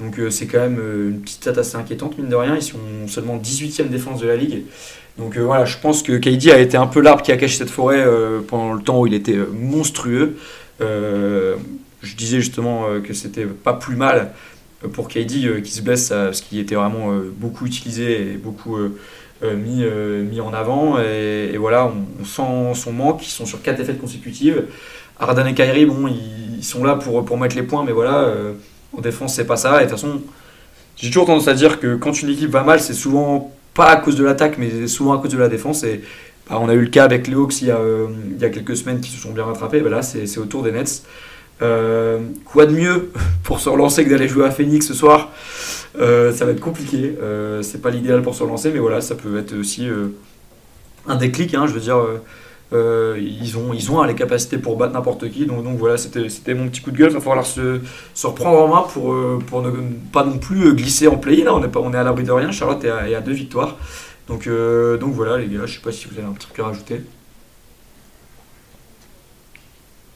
[0.00, 0.80] Donc euh, c'est quand même
[1.10, 2.56] une petite stat assez inquiétante, mine de rien.
[2.56, 4.64] Ils sont seulement 18e défense de la ligue.
[5.18, 7.70] Donc voilà, je pense que KD a été un peu l'arbre qui a caché cette
[7.70, 8.04] forêt
[8.48, 10.38] pendant le temps où il était monstrueux.
[10.80, 14.32] je disais justement que c'était pas plus mal
[14.94, 18.78] pour KD qui se blesse parce qu'il était vraiment beaucoup utilisé et beaucoup
[19.42, 20.98] mis, euh, mis en avant.
[20.98, 21.90] Et, voilà,
[22.20, 23.26] on, sent son manque.
[23.26, 24.64] Ils sont sur quatre défaites consécutives.
[25.18, 28.52] Ardan et Kyrie, bon, ils, sont là pour, pour mettre les points, mais voilà, euh,
[28.96, 29.82] en défense, c'est pas ça.
[29.82, 30.20] Et de toute façon,
[30.96, 33.96] j'ai toujours tendance à dire que quand une équipe va mal, c'est souvent pas à
[33.96, 35.82] cause de l'attaque, mais souvent à cause de la défense.
[35.82, 36.02] Et
[36.48, 37.78] bah, on a eu le cas avec les Hawks il y a,
[38.30, 39.80] il y a quelques semaines qui se sont bien rattrapés.
[39.80, 41.02] Bah, là, c'est autour des Nets.
[41.58, 43.10] Quoi de mieux
[43.44, 45.30] pour se relancer que d'aller jouer à Phoenix ce soir
[45.98, 47.16] euh, ça va être compliqué.
[47.20, 50.08] Euh, c'est pas l'idéal pour se relancer, mais voilà, ça peut être aussi euh,
[51.06, 51.54] un déclic.
[51.54, 51.98] Hein, je veux dire,
[52.72, 55.46] ils, ont, ils ont les capacités pour battre n'importe qui.
[55.46, 57.10] Donc, voilà, c'était mon petit coup de gueule.
[57.10, 57.80] Il va falloir se,
[58.24, 59.14] reprendre en main pour,
[59.46, 59.70] pour ne
[60.12, 61.50] pas non plus glisser en play-in.
[61.52, 62.50] On, est on est à l'abri de rien.
[62.52, 63.76] Charlotte est à, deux victoires.
[64.28, 67.02] Donc, donc voilà, les gars, je sais pas si vous avez un truc à rajouter.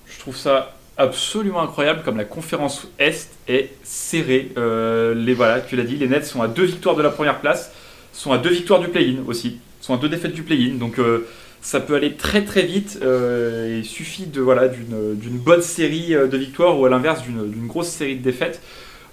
[0.07, 4.53] Je trouve ça absolument incroyable comme la conférence Est est serrée.
[4.57, 7.41] Euh, les, voilà, tu l'as dit, les Nets sont à deux victoires de la première
[7.41, 7.73] place,
[8.13, 10.75] sont à deux victoires du play-in aussi, sont à deux défaites du play-in.
[10.77, 11.27] Donc euh,
[11.61, 12.99] ça peut aller très très vite.
[13.03, 17.89] Euh, il suffit de voilà d'une bonne série de victoires ou à l'inverse d'une grosse
[17.89, 18.61] série de défaites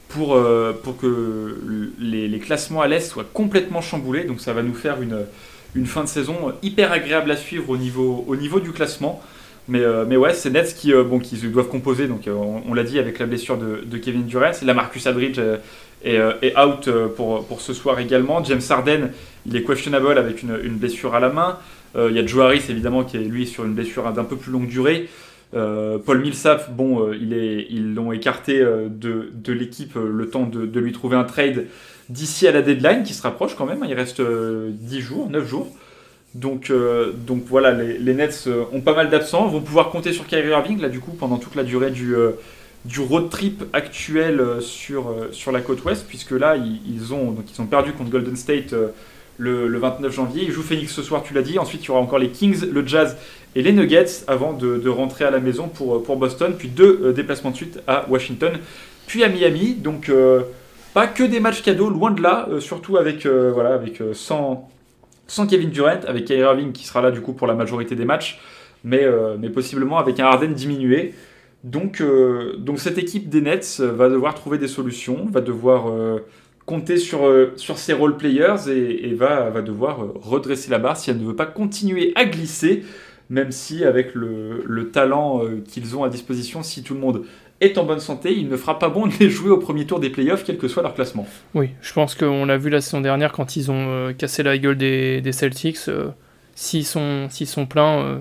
[0.10, 0.38] pour,
[1.02, 1.60] que
[2.00, 4.24] les, classements à l'Est soient complètement chamboulés.
[4.24, 8.60] Donc ça va nous faire une, fin de saison hyper agréable à suivre au niveau
[8.60, 9.22] du classement.
[9.68, 12.08] Mais, euh, mais ouais, c'est Nets qui, euh, bon, doivent composer.
[12.08, 14.52] Donc, euh, on, l'a dit avec la blessure de, Kevin Durant.
[14.64, 15.40] La Marcus Aldridge
[16.04, 18.44] est, out pour, pour ce soir également.
[18.44, 19.12] James Harden,
[19.46, 21.58] il est questionable avec une, une blessure à la main.
[21.96, 24.52] Il y a Joe Harris, évidemment, qui est lui sur une blessure d'un peu plus
[24.52, 25.08] longue durée.
[25.52, 31.16] Paul Millsap, bon, ils l'ont écarté de, de l'équipe le temps de, de, lui trouver
[31.16, 31.68] un trade
[32.10, 33.86] d'ici à la deadline qui se rapproche quand même.
[33.88, 35.68] Il reste 10 jours, 9 jours.
[36.36, 40.26] Donc, euh, donc voilà, les, Nets euh, ont pas mal d'absents, vont pouvoir compter sur
[40.26, 42.32] Kyrie Irving là du coup pendant toute la durée du, euh,
[42.98, 47.68] road trip actuel sur, sur la côte ouest, puisque là ils, ont, donc ils ont
[47.68, 48.74] perdu contre Golden State
[49.38, 50.44] le, le, 29 janvier.
[50.46, 51.60] Ils jouent Phoenix ce soir, tu l'as dit.
[51.60, 53.16] Ensuite il y aura encore les Kings, le Jazz
[53.56, 57.14] et les Nuggets avant de, de rentrer à la maison pour, pour Boston, puis deux
[57.14, 58.54] déplacements de suite à Washington,
[59.06, 59.76] puis à Miami.
[59.76, 60.12] Donc
[60.96, 64.68] pas que des matchs cadeaux, loin de là, surtout avec, voilà, avec 100
[65.28, 68.06] sans Kevin Durant, avec Kyrie Irving qui sera là du coup pour la majorité des
[68.06, 68.40] matchs.
[68.84, 69.06] mais,
[69.40, 71.14] mais possiblement avec un Harden diminué.
[71.64, 72.04] Donc,
[72.58, 75.86] donc cette équipe des Nets va devoir trouver des solutions, va devoir
[76.66, 77.24] compter sur,
[77.58, 81.46] ses role players et, va, va devoir redresser la barre si elle ne veut pas
[81.46, 82.84] continuer à glisser,
[83.30, 87.24] même si avec le, le talent qu'ils ont à disposition, si tout le monde
[87.64, 90.00] est en bonne santé, il ne fera pas bon de les jouer au premier tour
[90.00, 91.28] des playoffs, quel que soit leur classement.
[91.54, 94.58] Oui, je pense qu'on l'a vu la saison dernière quand ils ont euh, cassé la
[94.58, 95.78] gueule des, Celtics.
[95.88, 96.10] Euh,
[96.56, 98.18] s'ils sont, sont pleins, euh,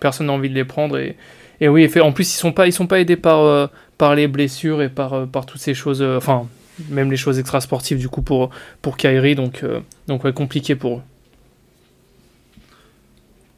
[0.00, 0.96] personne n'a envie de les prendre.
[0.98, 1.16] Et,
[1.60, 4.28] et oui, en plus, ils ne sont, pas, ils sont pas aidés par, par les
[4.28, 6.02] blessures et par, par toutes ces choses.
[6.02, 6.46] Enfin,
[6.88, 8.50] même les choses extra-sportives du coup pour,
[8.82, 9.34] pour Kyrie.
[9.34, 9.64] Donc,
[10.06, 11.02] donc ouais, compliqué pour eux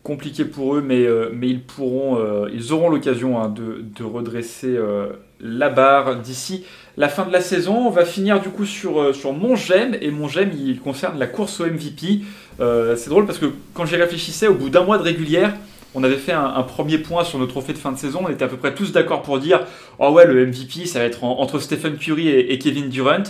[0.03, 4.79] compliqué pour eux, mais, mais ils pourront, ils auront l'occasion hein, de, de, redresser
[5.41, 6.65] la barre d'ici
[6.97, 7.87] la fin de la saison.
[7.87, 11.19] On va finir du coup sur, euh, sur mon j'aime, et mon j'aime il concerne
[11.19, 12.21] la course au MVP.
[12.61, 15.53] Euh, c'est drôle parce que quand j'y réfléchissais, au bout d'un mois de régulière,
[15.95, 18.21] on avait fait un, premier point sur nos trophées de fin de saison.
[18.27, 19.61] On était à peu près tous d'accord pour dire
[19.99, 23.23] Oh ouais, le MVP, ça va être entre Stephen Curry et, Kevin Durant.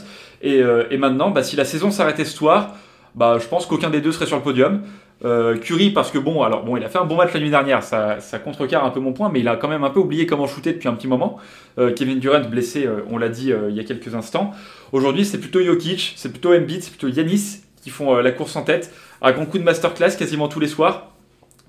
[0.44, 2.74] Euh, et, maintenant, bah, si la saison s'arrêtait ce soir,
[3.14, 4.82] bah, je pense qu'aucun des deux serait sur le podium.
[5.24, 7.50] Euh, Curry, parce que bon, alors bon, il a fait un bon match la nuit
[7.50, 10.00] dernière, ça, ça contrecarre un peu mon point, mais il a quand même un peu
[10.00, 11.38] oublié comment shooter depuis un petit moment.
[11.78, 14.52] Euh, Kevin Durant blessé, euh, on l'a dit il y a quelques instants.
[14.92, 18.62] Aujourd'hui, c'est plutôt Jokic, c'est plutôt Embiid, c'est plutôt Yanis qui font la course en
[18.62, 18.92] tête,
[19.22, 21.12] à grand coup de masterclass quasiment tous les soirs.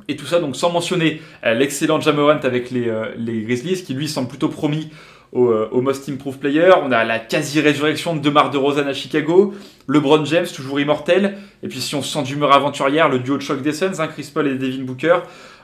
[0.08, 4.28] Et tout ça, donc sans mentionner l'excellent Jamorant avec les, les Grizzlies, qui lui semble
[4.28, 4.89] plutôt promis
[5.36, 6.71] euh, au, Most Improved Player.
[6.82, 9.53] On a la quasi-résurrection de DeMar DeRozan à Chicago.
[9.88, 11.38] LeBron James, toujours immortel.
[11.63, 14.32] Et puis si on se sent d'humeur aventurière, le duo de choc des hein, Chris
[14.34, 15.17] Paul et Devin Booker.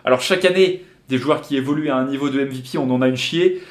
[0.04, 3.08] Alors chaque année, des joueurs qui évoluent à un niveau de MVP, on en a
[3.08, 3.62] une chier.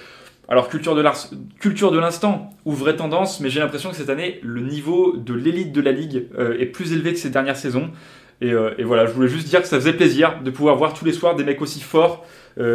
[0.48, 5.16] Alors culture de l'instant ou vraie tendance, mais j'ai l'impression que cette année, le niveau
[5.16, 7.90] de l'élite de la ligue euh, est plus élevé que ces dernières saisons.
[8.40, 10.94] Et, euh, et, voilà, je voulais juste dire que ça faisait plaisir de pouvoir voir
[10.94, 12.24] tous les soirs des mecs aussi forts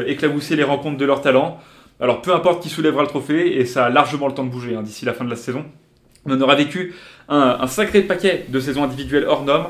[0.07, 1.59] éclabousser les rencontres de leur talent.
[1.99, 4.75] Alors peu importe qui soulèvera le trophée, et ça a largement le temps de bouger
[4.75, 5.65] hein, d'ici la fin de la saison.
[6.25, 6.93] On aura vécu
[7.29, 9.67] un, sacré paquet de saisons individuelles hors normes.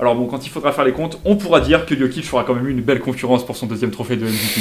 [0.00, 2.54] Alors bon, quand il faudra faire les comptes, on pourra dire que Jokic fera quand
[2.54, 4.60] même une belle concurrence pour son deuxième trophée de MVP.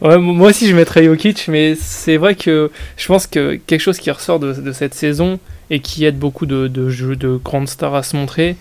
[0.20, 4.10] Moi aussi je mettrais Jokic, mais c'est vrai que je pense que quelque chose qui
[4.10, 5.40] ressort de, cette saison
[5.70, 8.56] et qui aide beaucoup de, de, de grandes stars à se montrer,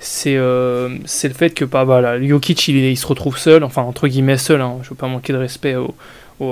[0.00, 4.38] c'est euh, le fait que bah, voilà, Jokic il, se retrouve seul, enfin entre guillemets
[4.38, 5.94] seul, hein, je ne veux pas manquer de respect aux,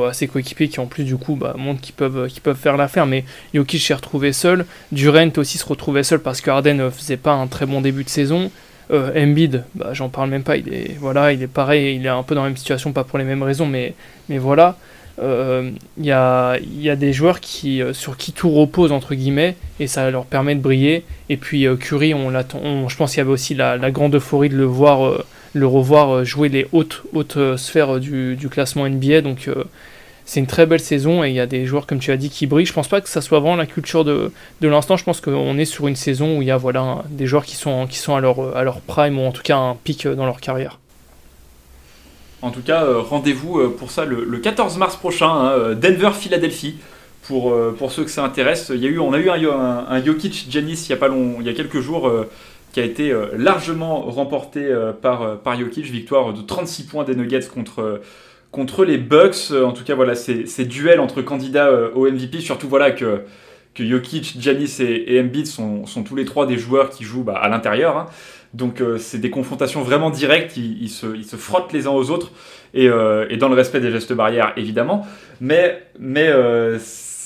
[0.07, 3.07] à ses coéquipiers qui en plus du coup bah, montrent qu'ils peuvent, peuvent faire l'affaire.
[3.07, 3.25] Mais
[3.55, 4.67] Jokic s'est retrouvé seul.
[4.93, 8.05] Durant aussi se retrouvait seul parce que Harden ne faisait pas un très bon début
[8.05, 8.51] de saison.
[8.91, 12.23] Euh, bah, j'en parle même pas, il est, voilà, il est pareil, il est un
[12.23, 13.95] peu dans la même situation, pas pour les mêmes raisons, mais,
[14.29, 14.77] mais voilà.
[15.19, 15.71] Il euh,
[16.01, 20.25] y, a, des joueurs qui, euh, sur qui tout repose, entre guillemets, et ça leur
[20.25, 21.05] permet de briller.
[21.29, 24.57] Et puis Curry, on, on je pense qu'il y avait aussi la, grande euphorie de
[24.57, 29.21] le voir le revoir euh, jouer les hautes, hautes euh, sphères euh, du, classement NBA.
[29.21, 29.51] Donc
[30.25, 32.31] c'est une très belle saison et il y a des joueurs, comme tu as dit,
[32.31, 32.67] qui brillent.
[32.67, 34.97] Je pense pas que ça soit vraiment la culture de, de l'instant.
[34.97, 37.57] Je pense qu'on est sur une saison où il y a voilà, des joueurs qui
[37.57, 40.27] sont, qui sont à, leur, à leur prime ou en tout cas un pic dans
[40.27, 40.79] leur carrière.
[42.41, 46.77] En tout cas, rendez-vous pour ça le, 14 mars prochain, hein, Denver-Philadelphie.
[47.25, 50.03] Pour, pour ceux que ça intéresse, il y a eu, on a eu un, un,
[50.03, 52.11] Jokic Janis il y a pas long, il y a quelques jours
[52.81, 57.15] a été euh, largement remporté euh, par, euh, par Jokic, victoire de 36 points des
[57.15, 58.01] Nuggets contre,
[58.51, 59.53] contre les Bucks.
[59.53, 63.23] En tout cas, voilà, ces, duels entre candidats au MVP, surtout voilà que,
[63.75, 67.25] que Jokic, Giannis et, et Embiid sont, sont, tous les trois des joueurs qui jouent
[67.25, 67.97] bah, à l'intérieur.
[67.97, 68.07] Hein.
[68.55, 72.33] Donc c'est des confrontations vraiment directes, ils, se, ils, se, frottent les uns aux autres,
[72.73, 75.07] et, et, dans le respect des gestes barrières évidemment,
[75.43, 76.33] mais, mais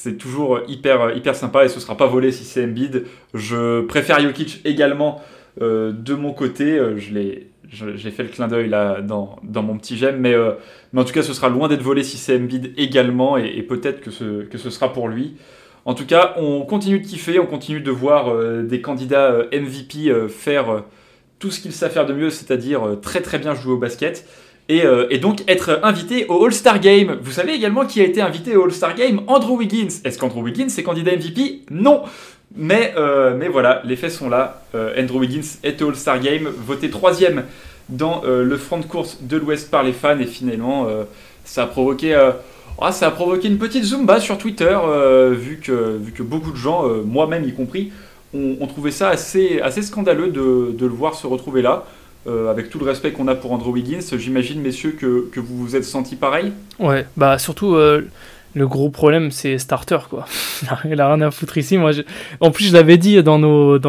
[0.03, 3.05] c'est toujours hyper, hyper sympa et ce sera pas volé si c'est Embiid.
[3.35, 5.23] Je préfère Jokic également
[5.61, 7.49] de mon côté, euh, je l'ai
[7.97, 10.53] j'ai fait le clin d'œil là dans, dans, mon petit j'aime, mais, euh,
[10.93, 14.03] mais en tout cas, ce sera loin d'être volé si c'est Embiid également, et, peut-être
[14.03, 15.37] que ce, que ce sera pour lui.
[15.87, 20.85] En tout cas, on continue de kiffer, on continue de voir des candidats MVP faire
[21.39, 24.29] tout ce qu'ils savent faire de mieux, c'est-à-dire très très bien jouer au basket.
[24.69, 27.19] Et, et, donc être invité au All-Star Game.
[27.23, 29.23] Vous savez également qui a été invité au All-Star Game?
[29.29, 29.89] Andrew Wiggins.
[30.05, 32.03] Est-ce qu'Andrew Wiggins est candidat MVP Non
[32.55, 34.63] mais, euh, mais voilà, les faits sont là.
[34.75, 37.45] Euh, Andrew Wiggins est All-Star Game, voté troisième
[37.89, 40.19] dans euh, le front de course de l'Ouest par les fans.
[40.19, 40.87] Et finalement,
[41.45, 42.15] ça, a provoqué,
[42.81, 44.77] ah, ça a provoqué une petite zumba sur Twitter,
[45.33, 47.93] vu, que, vu que beaucoup de gens, moi-même y compris,
[48.35, 51.85] ont, trouvé ça assez, assez scandaleux de, de, le voir se retrouver là.
[52.27, 55.77] avec tout le respect qu'on a pour Andrew Wiggins, j'imagine, messieurs, que, que, vous vous
[55.77, 56.53] êtes senti pareil?
[56.79, 57.77] Ouais, bah surtout
[58.55, 60.27] le gros problème, c'est starter, quoi.
[60.85, 61.79] Il a rien à foutre ici.
[61.79, 61.93] Moi,
[62.41, 63.81] En plus, je l'avais dit dans nos,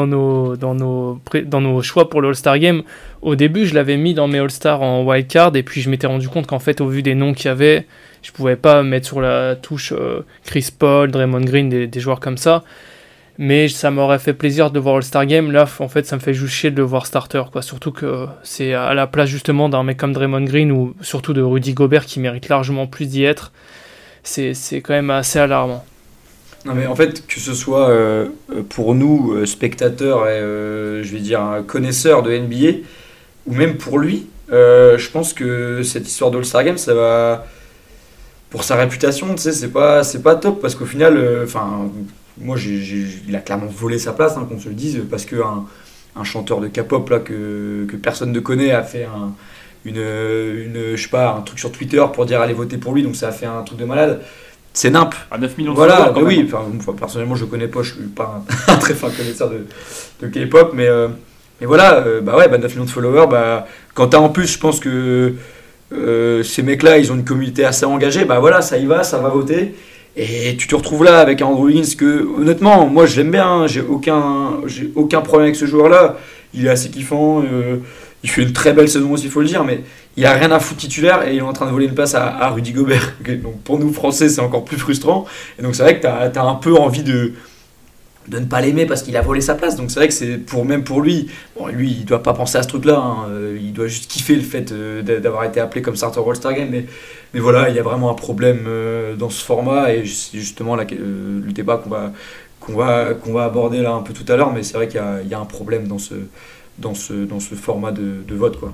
[1.82, 2.84] choix pour le All-Star Game.
[3.22, 6.30] Au début, je l'avais mis dans mes All-Star en wildcard, et puis je m'étais rendu
[6.30, 7.86] compte qu'en fait, au vu des noms qu'il y avait,
[8.22, 12.38] je pouvais pas mettre sur la touche euh, Chris Paul, Draymond Green, des, joueurs comme
[12.38, 12.64] ça.
[13.38, 15.52] Mais ça m'aurait fait plaisir de voir All-Star Game.
[15.52, 17.62] Là, en fait, ça me fait juste chier de voir starter, quoi.
[17.62, 21.42] Surtout que c'est à la place justement d'un mec comme Draymond Green ou surtout de
[21.42, 23.52] Rudy Gobert qui mérite largement plus d'y être
[24.24, 25.84] c'est quand même assez alarmant.
[26.66, 28.30] Non mais en fait, que ce soit euh,
[28.70, 32.86] pour nous, euh, spectateurs et euh, je vais dire connaisseurs de NBA,
[33.46, 37.46] ou même pour lui, je pense que cette histoire d'All-Star Game, ça va...
[38.50, 41.90] Pour sa réputation, tu sais, c'est pas, pas top, parce qu'au final, enfin,
[42.38, 45.66] moi, il a clairement volé sa place, hein, qu'on se le dise, parce qu'un
[46.16, 49.34] un chanteur de K-pop là, que, que personne ne connaît a fait un,
[49.86, 53.04] une, une, je sais pas, un truc sur Twitter pour dire allez voter pour lui,
[53.04, 54.22] donc ça a fait un truc de malade.
[54.74, 55.14] C'est nimp.
[55.30, 58.44] À 9 millions de voilà, bah oui, enfin, personnellement je connais pas, je suis pas
[58.68, 59.68] un, très fin connaisseur de,
[60.22, 61.10] de K-pop, mais, euh,
[61.62, 64.48] mais voilà, euh, bah ouais, bah 9 millions de followers, bah, quand t'as en plus,
[64.48, 65.36] je pense que
[65.94, 69.20] euh, ces mecs-là, ils ont une communauté assez engagée, bah voilà, ça y va, ça
[69.20, 69.76] va voter.
[70.16, 73.68] Et tu te retrouves là avec Andrew Higgins que honnêtement, moi je l'aime bien, hein,
[73.68, 76.18] j'ai aucun, j'ai aucun problème avec ce joueur-là.
[76.54, 77.44] Il est assez kiffant.
[78.24, 79.84] Il fait une très belle saison aussi, il faut le dire, mais
[80.16, 82.16] il a rien à foutre titulaire et il est en train de voler une place
[82.16, 83.16] à, Rudy Gobert.
[83.44, 85.26] Donc pour nous, Français, c'est encore plus frustrant.
[85.60, 87.34] Et donc c'est vrai que tu as, un peu envie de,
[88.28, 89.76] de ne pas l'aimer parce qu'il a volé sa place.
[89.76, 92.58] Donc c'est vrai que c'est pour même pour lui, bon, lui, il doit pas penser
[92.58, 92.98] à ce truc-là.
[92.98, 93.28] Hein.
[93.30, 96.70] Euh, il doit juste kiffer le fait euh, d'avoir été appelé comme starter All-Star Game.
[96.72, 96.86] Mais,
[97.34, 100.76] mais voilà, il y a vraiment un problème euh, dans ce format et c'est justement
[100.76, 102.14] le débat qu'on va,
[102.70, 104.54] va, va aborder là un peu tout à l'heure.
[104.54, 106.16] Mais c'est vrai qu'il y, y, a un problème dans ce
[106.78, 108.60] dans ce, format de, vote.
[108.60, 108.74] Quoi.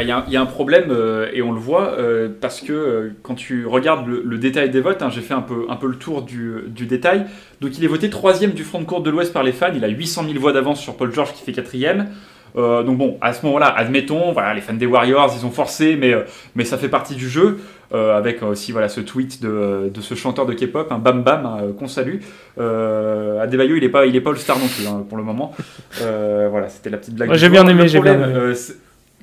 [0.00, 3.34] Il y, a un problème euh, et on le voit euh, parce que euh, quand
[3.34, 6.22] tu regardes le, détail des votes, hein, j'ai fait un peu, un peu le tour
[6.22, 7.26] du, du, détail.
[7.60, 9.72] Donc il est voté troisième du front de courte de l'Ouest par les fans.
[9.74, 12.08] Il a 800 000 voix d'avance sur Paul George qui fait quatrième.
[12.54, 16.14] Donc bon, à ce moment-là, admettons, voilà, les fans des Warriors, ils ont forcé, mais,
[16.54, 17.58] mais ça fait partie du jeu.
[17.92, 21.44] Euh, avec aussi voilà, ce tweet de, de ce chanteur de K-pop, un Bam Bam,
[21.44, 22.18] hein, qu'on salue.
[22.58, 25.52] Euh, Adebayo, il n'est pas, il est pas All-Star non plus hein, pour le moment.
[26.00, 27.34] Euh, voilà, c'était la petite blague.
[27.34, 28.32] j'ai bien aimé, j'ai bien aimé.
[28.32, 28.54] Euh,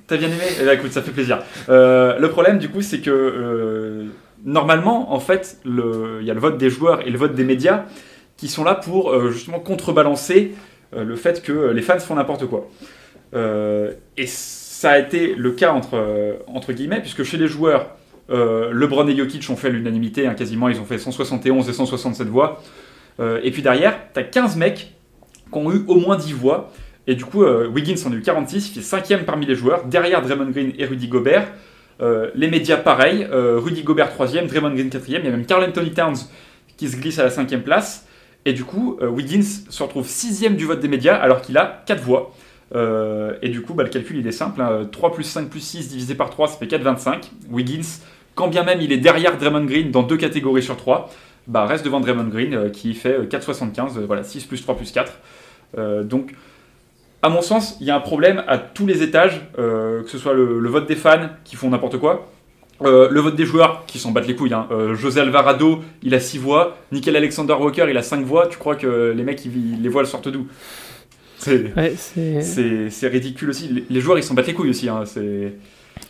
[0.06, 0.44] t'as bien aimé?
[0.60, 1.40] Eh ben, Écoute, ça fait plaisir.
[1.70, 4.04] le problème, du coup, c'est que
[4.44, 7.86] normalement, en fait, il y a le vote des joueurs et le vote des médias
[8.36, 10.52] qui sont là pour justement contrebalancer
[10.94, 12.68] le fait que les fans font n'importe quoi.
[13.34, 17.98] Et ça a été le cas entre, entre guillemets, puisque chez les joueurs,
[18.30, 22.28] euh, LeBron et Jokic ont fait l'unanimité, hein, quasiment, ils ont fait 171 et 167
[22.28, 22.62] voix.
[23.20, 24.94] Euh, et puis derrière, tu as 15 mecs
[25.52, 26.72] qui ont eu au moins 10 voix.
[27.08, 29.86] Et du coup, euh, Wiggins en a eu 46, il fait 5 parmi les joueurs,
[29.86, 31.48] derrière Draymond Green et Rudy Gobert.
[32.36, 35.92] les médias, pareil, Rudy Gobert 3 Draymond Green 4 il y a même Carl Anthony
[35.92, 36.18] Towns
[36.76, 38.06] qui se glisse à la 5 place.
[38.46, 42.04] Et du coup, Wiggins se retrouve 6 du vote des médias alors qu'il a 4
[42.04, 42.36] voix.
[42.74, 44.62] Et du coup, bah, le calcul il est simple
[44.92, 45.14] 3 hein.
[45.14, 47.32] plus 5 plus 6 divisé par 3, ça fait 4,25.
[47.50, 48.02] Wiggins
[48.38, 51.10] quand bien même il est derrière Draymond Green dans deux catégories sur trois,
[51.48, 54.78] bah, reste devant Draymond Green euh, qui fait 4,75, euh, euh, voilà, 6 plus 3
[54.78, 55.12] plus 4.
[56.04, 56.34] donc,
[57.24, 60.34] à mon sens, il y a un problème à tous les étages, que ce soit
[60.34, 62.30] le, vote des fans qui font n'importe quoi,
[62.80, 64.54] le vote des joueurs qui s'en battent les couilles.
[64.54, 64.68] Hein.
[64.94, 66.78] José Alvarado, il a 6 voix.
[66.92, 68.48] Nickel Alexander Walker, il a 5 voix.
[68.48, 70.48] Tu crois que les mecs, les voix, elles sortent d'où?
[72.42, 73.86] C'est ridicule aussi.
[73.90, 74.90] Les, joueurs, ils s'en battent les couilles aussi.
[74.90, 75.04] Hein.
[75.06, 75.54] C'est.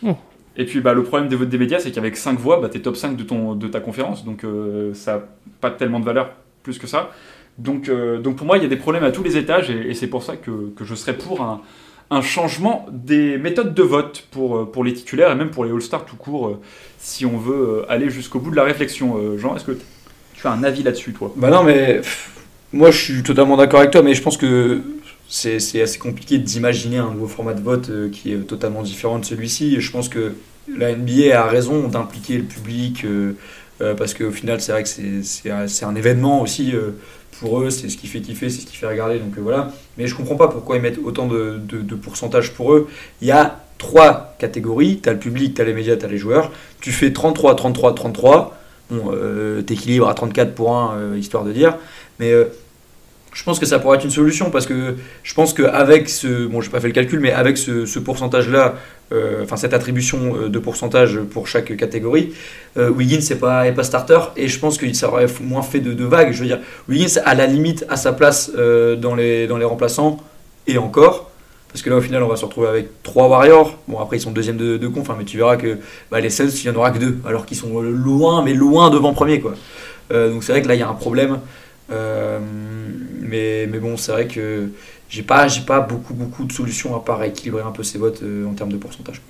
[0.02, 0.16] Oh.
[0.58, 2.78] Et puis bah, le problème des votes des médias, c'est qu'avec 5 voix, bah, tu
[2.78, 5.22] es top 5 de, ton, de ta conférence, donc euh, ça n'a
[5.60, 6.32] pas tellement de valeur
[6.64, 7.10] plus que ça.
[7.58, 9.94] Donc, euh, donc pour moi, il y a des problèmes à tous les étages, et,
[9.94, 11.62] c'est pour ça que, que, je serais pour un,
[12.10, 15.70] un, changement des méthodes de vote pour, euh, pour les titulaires et même pour les
[15.70, 16.58] All-Stars tout court,
[16.98, 19.38] si on veut aller jusqu'au bout de la réflexion.
[19.38, 19.78] Jean, est-ce que
[20.34, 21.32] tu as un avis là-dessus, toi?
[21.36, 22.00] Bah non, mais
[22.72, 24.82] moi je suis totalement d'accord avec toi, mais je pense que
[25.28, 29.24] c'est assez compliqué d'imaginer un nouveau format de vote euh, qui est totalement différent de
[29.24, 29.80] celui-ci.
[29.80, 30.32] Je pense que
[30.74, 33.32] la NBA a raison d'impliquer le public euh,
[33.80, 36.72] euh, parce qu'au final, c'est vrai que c'est un événement aussi
[37.38, 39.18] pour eux, c'est ce qui fait kiffer, c'est ce qui fait regarder.
[39.18, 39.70] Donc voilà.
[39.98, 42.88] Mais je comprends pas pourquoi ils mettent autant de, de, pourcentage pour eux.
[43.20, 46.08] Il y a trois catégories tu as le public, tu as les médias, tu as
[46.08, 46.50] les joueurs.
[46.80, 48.58] Tu fais 33, 33, 33.
[48.90, 49.12] Bon,
[49.66, 51.76] t'équilibres à 34 pour 1, histoire de dire.
[52.18, 52.32] Mais
[53.32, 56.46] je pense que ça pourrait être une solution parce que je pense qu'avec ce.
[56.46, 58.76] Bon, je n'ai pas fait le calcul, mais avec ce, pourcentage-là,
[59.12, 62.32] euh, enfin cette attribution euh, de pourcentage pour chaque catégorie,
[62.76, 66.04] euh, Wiggins n'est pas, pas starter et je pense que ça aurait moins fait de,
[66.04, 66.32] vagues.
[66.32, 70.18] Je veux dire, Wiggins, à la limite, à sa place dans, les, dans les remplaçants
[70.66, 71.30] et encore.
[71.70, 73.76] Parce que là, au final, on va se retrouver avec trois Warriors.
[73.88, 75.76] Bon, après, ils sont deuxième de, de conf, hein, mais tu verras que
[76.10, 78.88] bah, les Suns, il n'y en aura que deux, alors qu'ils sont loin, mais loin
[78.88, 79.40] devant premier.
[79.40, 79.54] Quoi.
[80.10, 81.40] Donc c'est vrai que là, il y a un problème.
[83.28, 84.68] Mais, bon, c'est vrai que
[85.08, 88.54] j'ai pas, pas beaucoup, de solutions à part équilibrer un peu ces votes euh, en
[88.54, 89.20] termes de pourcentage.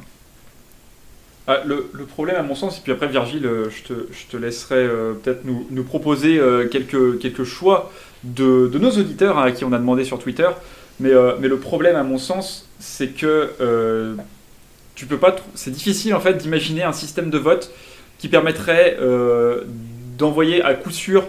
[1.46, 4.86] Ah, le, problème, à mon sens, et puis après, Virgile, je te, je te laisserai
[5.22, 6.38] peut-être nous, proposer
[6.70, 7.90] quelques, choix
[8.24, 10.48] de, nos auditeurs hein, à qui on a demandé sur Twitter.
[11.00, 14.14] Mais, euh, mais, le problème, à mon sens, c'est que euh,
[14.94, 15.36] tu peux pas.
[15.54, 17.72] C'est difficile en fait d'imaginer un système de vote
[18.18, 19.62] qui permettrait euh,
[20.16, 21.24] d'envoyer à coup sûr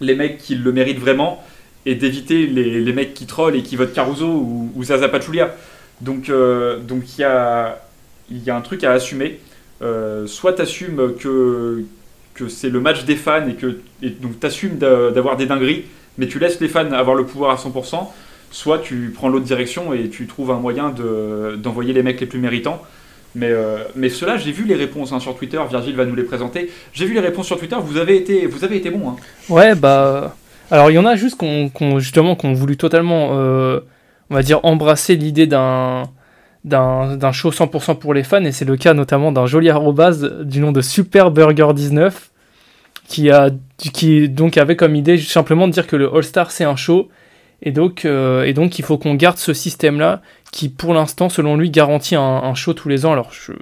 [0.00, 1.44] les mecs qui le méritent vraiment
[1.86, 5.54] et d'éviter les, les, mecs qui trollent et qui votent Caruso ou, Zaza Pachulia.
[6.00, 7.80] Donc donc il y a
[8.30, 9.40] y a un truc à assumer.
[10.26, 11.84] soit tu assumes que
[12.34, 15.84] que c'est le match des fans et que et donc tu assumes d'avoir des dingueries,
[16.18, 18.08] mais tu laisses les fans avoir le pouvoir à 100%
[18.54, 20.94] soit tu prends l'autre direction et tu trouves un moyen
[21.56, 22.80] d'envoyer les mecs les plus méritants.
[23.34, 26.22] Mais, euh, mais cela, j'ai vu les réponses hein, sur Twitter, Virgile va nous les
[26.22, 26.70] présenter.
[26.92, 29.10] J'ai vu les réponses sur Twitter, vous avez été, vous avez été bon.
[29.10, 29.16] Hein.
[29.48, 30.36] Ouais, bah.
[30.70, 33.80] Alors il y en a juste qu'on justement qu'on voulu totalement, euh,
[34.30, 36.04] on va dire, embrasser l'idée d'un
[36.64, 40.60] d'un show 100% pour les fans, et c'est le cas notamment d'un joli arrobase du
[40.60, 42.12] nom de Superburger19,
[43.06, 46.76] qui, a, qui donc avait comme idée simplement de dire que le All-Star c'est un
[46.76, 47.10] show,
[47.64, 50.20] et donc, euh, et donc il faut qu'on garde ce système-là
[50.52, 53.12] qui, pour l'instant, selon lui, garantit un, show tous les ans.
[53.12, 53.52] Alors, je,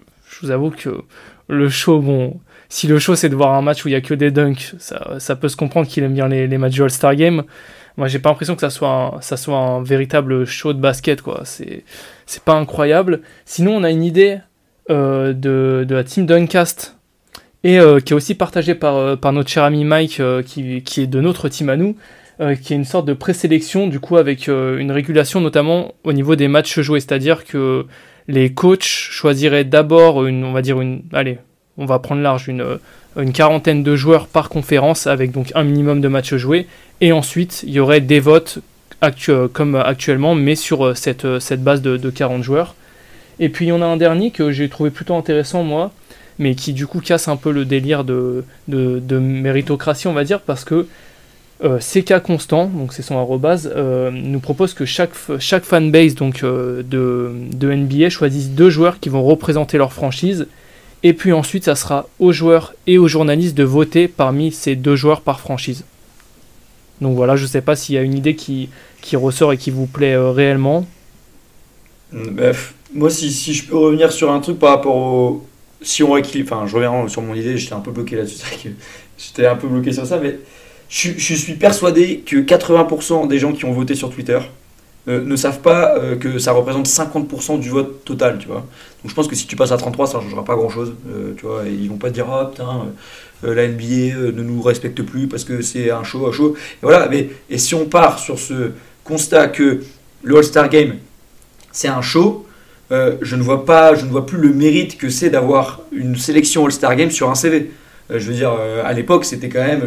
[0.43, 1.05] vous avoue que
[1.49, 2.39] le show, bon,
[2.73, 4.75] si le show c'est de voir un match où il y a que des dunks,
[4.79, 7.43] ça, peut se comprendre qu'il aime bien les, matchs du All-Star Game.
[7.99, 11.43] Moi, j'ai pas l'impression que ça soit, un, véritable show de basket, quoi.
[11.45, 11.85] C'est,
[12.45, 13.21] pas incroyable.
[13.45, 14.39] Sinon, on a une idée
[14.91, 16.97] euh, de, la team Dunkcast
[17.65, 21.07] et euh, qui est aussi partagée par, par notre cher ami Mike, qui, qui est
[21.07, 21.97] de notre team à nous.
[22.41, 26.13] Euh, qui est une sorte de présélection, du coup, avec euh, une régulation notamment au
[26.15, 26.99] niveau des matchs joués.
[27.01, 27.87] C'est-à-dire que
[28.27, 31.39] les coachs choisiraient d'abord une, on va dire une, allez,
[31.79, 32.79] on va prendre large, une, euh,
[33.17, 36.67] une quarantaine de joueurs par conférence avec donc un minimum de matchs joués.
[37.01, 38.59] Et ensuite, il y aurait des votes
[39.53, 42.77] comme actuellement, mais sur cette, cette base de, 40 joueurs.
[43.41, 45.91] Et puis, il y en a un dernier que j'ai trouvé plutôt intéressant, moi,
[46.39, 50.65] mais qui du coup casse un peu le délire de, méritocratie, on va dire, parce
[50.65, 50.87] que
[51.65, 56.43] euh, CK Constant, donc c'est son arrobase, euh, nous propose que chaque, chaque fanbase donc,
[56.43, 60.49] euh, de, de, NBA choisisse deux joueurs qui vont représenter leur franchise.
[61.03, 64.97] Et puis ensuite, ça sera aux joueurs et aux journalistes de voter parmi ces deux
[64.97, 65.85] joueurs par franchise.
[67.01, 68.69] Donc voilà, je ne sais pas s'il y a une idée qui,
[69.01, 70.87] qui ressort et qui vous plaît réellement.
[72.13, 75.47] Bref, moi, si, si, je peux revenir sur un truc par rapport au.
[75.81, 76.53] Si on rééquilibre.
[76.53, 78.39] Enfin, je reviens sur mon idée, j'étais un peu bloqué là-dessus.
[79.19, 80.37] J'étais un peu bloqué sur ça, mais
[80.89, 84.39] je, suis persuadé que 80% des gens qui ont voté sur Twitter
[85.09, 88.65] euh, ne savent pas euh, que ça représente 50% du vote total, tu vois.
[89.03, 91.33] Donc je pense que si tu passes à 33, ça ne changera pas grand-chose, euh,
[91.37, 91.65] tu vois.
[91.67, 92.87] Ils vont pas dire, ah putain,
[93.43, 96.55] la NBA ne nous respecte plus parce que c'est un show, un show.
[96.55, 98.71] Et voilà, mais et si on part sur ce
[99.03, 99.83] constat que
[100.23, 100.95] le All-Star Game,
[101.73, 102.47] c'est un show,
[102.91, 106.65] je, ne vois pas, je ne vois plus le mérite que c'est d'avoir une sélection
[106.67, 107.73] All-Star Game sur un CV.
[108.19, 109.83] Je veux dire, à l'époque, c'était quand même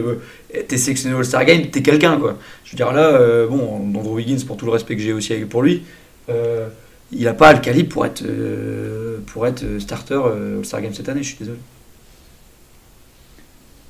[0.68, 2.38] t'es sélectionné All-Star Game, t'es quelqu'un quoi.
[2.64, 5.34] Je veux dire là, euh, bon, Andrew Wiggins, pour tout le respect que j'ai aussi
[5.46, 5.84] pour lui,
[6.30, 6.68] euh,
[7.12, 10.16] il n'a pas le calibre pour être, euh, pour être starter
[10.58, 11.60] All-Star Game cette année, je suis désolé.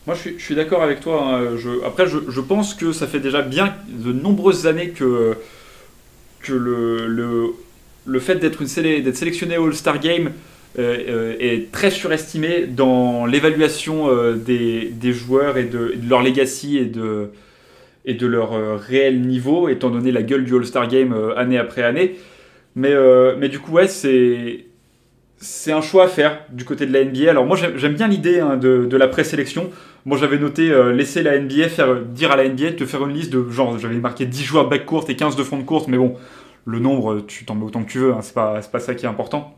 [0.07, 1.23] Moi, je suis, d'accord avec toi.
[1.23, 1.57] Hein.
[1.57, 5.35] Je, après, je, je, pense que ça fait déjà bien de nombreuses années que,
[6.41, 7.55] que le, le,
[8.05, 10.31] le fait d'être sélectionné All-Star Game euh, euh,
[10.77, 17.29] est très surestimé dans l'évaluation euh, des, des, joueurs et de, leur legacy et de,
[18.05, 22.15] et de leur réel niveau, étant donné la gueule du All-Star Game année après année.
[22.75, 22.93] Mais,
[23.37, 24.65] mais du coup, ouais, c'est,
[25.71, 27.29] un choix à faire du côté de la NBA.
[27.29, 29.69] Alors moi, j'aime bien l'idée hein, de, de, la présélection.
[30.05, 33.31] Moi, j'avais noté laisser la NBA faire, dire à la NBA de faire une liste
[33.31, 35.97] de genre, j'avais marqué 10 joueurs back court et 15 de front de course, mais
[35.97, 36.15] bon,
[36.65, 39.05] le nombre, tu t'en mets autant que tu veux, hein, c'est pas, pas ça qui
[39.05, 39.57] est important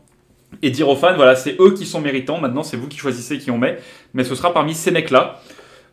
[0.62, 3.38] et dire aux fans, voilà, c'est eux qui sont méritants, maintenant c'est vous qui choisissez
[3.38, 3.78] qui on met,
[4.14, 5.40] mais ce sera parmi ces mecs-là.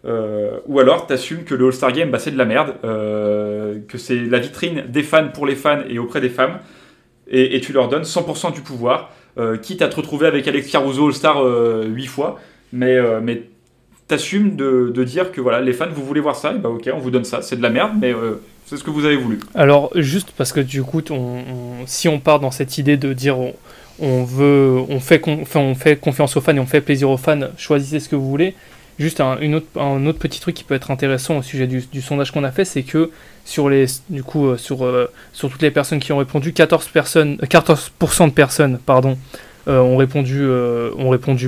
[0.05, 3.97] Euh, ou alors t'assumes que le All-Star Game, bah, c'est de la merde, euh, que
[3.97, 6.59] c'est la vitrine des fans pour les fans et auprès des femmes,
[7.27, 11.07] et, tu leur donnes 100% du pouvoir, euh, quitte à te retrouver avec Alex Caruso
[11.07, 12.39] All-Star 8 fois,
[12.71, 13.43] mais, mais
[14.07, 16.99] t'assumes de, dire que voilà, les fans, vous voulez voir ça, et bah ok, on
[16.99, 18.13] vous donne ça, c'est de la merde, mais
[18.67, 19.39] c'est ce que vous avez voulu.
[19.55, 21.01] Alors, juste parce que du coup,
[21.87, 23.37] si on part dans cette idée de dire
[23.99, 27.99] veut, on fait, on fait confiance aux fans et on fait plaisir aux fans, choisissez
[27.99, 28.55] ce que vous voulez.
[28.99, 32.51] juste un, autre, petit truc qui peut être intéressant au sujet du, sondage qu'on a
[32.51, 33.11] fait, c'est que
[33.45, 37.37] sur les, du coup, euh, euh, sur toutes les personnes qui ont répondu, 14 personnes,
[37.37, 39.17] 14% de personnes, pardon,
[39.67, 40.47] ont répondu,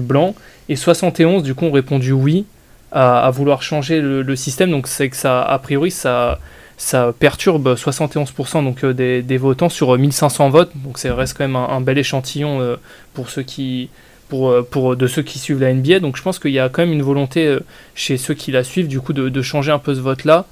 [0.02, 0.34] blanc
[0.70, 2.45] et 71 du coup ont répondu oui
[2.91, 4.72] à, vouloir changer le, système.
[4.72, 6.39] Donc c'est que ça, a priori, ça,
[6.78, 10.71] ça perturbe 71% donc, des, des, votants sur 1500 votes.
[10.75, 12.78] Donc ça reste quand même un, un bel échantillon
[13.13, 13.89] pour ceux qui
[14.30, 15.99] pour, euh, pour de ceux qui suivent la NBA.
[15.99, 17.59] Donc je pense qu'il y a quand même une volonté euh,
[17.95, 20.45] chez ceux qui la suivent du coup de, de changer un peu ce vote-là.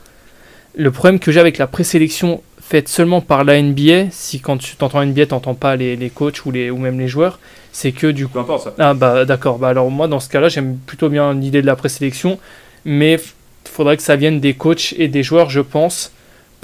[0.75, 4.75] Le problème que j'ai avec la présélection faite seulement par la NBA, si quand tu
[4.75, 7.39] t'entends NBA, t'entends pas les, les, coachs ou, les, ou même les joueurs,
[7.71, 8.41] c'est que du coup...
[8.43, 8.73] Peu ça.
[8.79, 11.75] Ah bah d'accord, bah alors moi dans ce cas-là j'aime plutôt bien l'idée de la
[11.75, 12.39] présélection,
[12.83, 16.11] mais il faudrait que ça vienne des coachs et des joueurs je pense,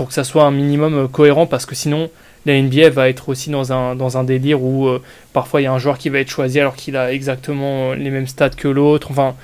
[0.01, 2.09] pour que ça soit un minimum euh, cohérent, parce que sinon
[2.47, 4.99] la NBA va être aussi dans un, délire où euh,
[5.31, 8.09] parfois il y a un joueur qui va être choisi alors qu'il a exactement les
[8.09, 9.11] mêmes stats que l'autre.
[9.11, 9.35] Enfin,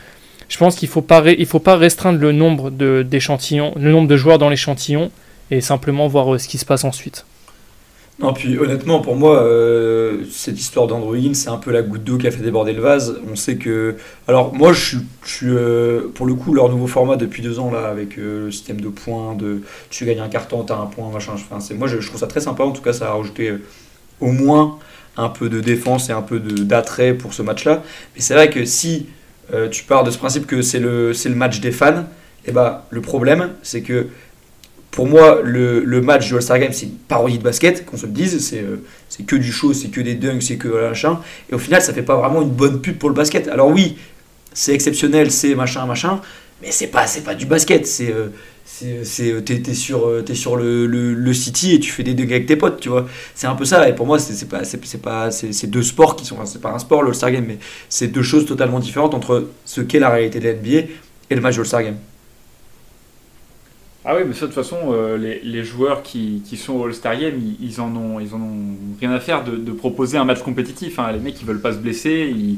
[0.49, 1.21] je pense qu'il faut, pas
[1.75, 5.11] restreindre le nombre de joueurs dans l'échantillon
[5.51, 7.27] et simplement voir euh, ce qui se passe ensuite.
[8.19, 12.17] Non, puis honnêtement, pour moi, euh, cette histoire d'Andrew c'est un peu la goutte d'eau
[12.17, 13.19] qui a fait déborder le vase.
[13.31, 13.95] On sait que.
[14.27, 17.87] Alors, moi, je suis, euh, pour le coup, leur nouveau format depuis deux ans, là,
[17.87, 19.61] avec euh, le système de points, de
[19.91, 21.33] tu gagnes un carton, tu as un point, machin.
[21.35, 22.63] Enfin, moi, je, trouve ça très sympa.
[22.63, 23.53] En tout cas, ça a rajouté
[24.19, 24.79] au moins
[25.15, 27.83] un peu de défense et un peu d'attrait pour ce match-là.
[28.15, 29.05] Mais c'est vrai que si
[29.71, 32.03] tu pars de ce principe que c'est le, le match des fans,
[32.47, 34.07] et eh bah, le problème, c'est que
[34.91, 38.11] pour moi, le, match du All-Star Game, c'est une parodie de basket, qu'on se le
[38.11, 38.39] dise.
[38.39, 38.77] C'est euh,
[39.25, 41.19] que du show, c'est que des dunks, c'est que machin.
[41.51, 43.47] Et au final, ça fait pas vraiment une bonne pub pour le basket.
[43.47, 43.97] Alors oui,
[44.53, 46.21] c'est exceptionnel, c'est machin, machin,
[46.61, 47.85] mais c'est pas, pas du basket.
[47.85, 48.29] C'est euh,
[49.03, 52.55] c'est euh, t'es sur es sur le, city et tu fais des dunks avec tes
[52.55, 54.49] potes tu vois c'est un peu ça et pour moi c'est
[55.01, 55.29] pas
[55.63, 57.59] deux sports qui sont c'est pas un sport le All-Star Game mais
[57.89, 60.89] c'est deux choses totalement différentes entre ce qu'est la réalité de la NBA
[61.29, 61.97] et le match de All-Star Game
[64.09, 67.81] ah oui, mais ça, de toute façon, euh, les, joueurs qui, sont All-Star Game, ils,
[67.81, 70.97] en ont, ils en ont rien à faire de, proposer un match compétitif.
[70.97, 71.11] Hein.
[71.11, 72.57] Les mecs, ils veulent pas se blesser, ils,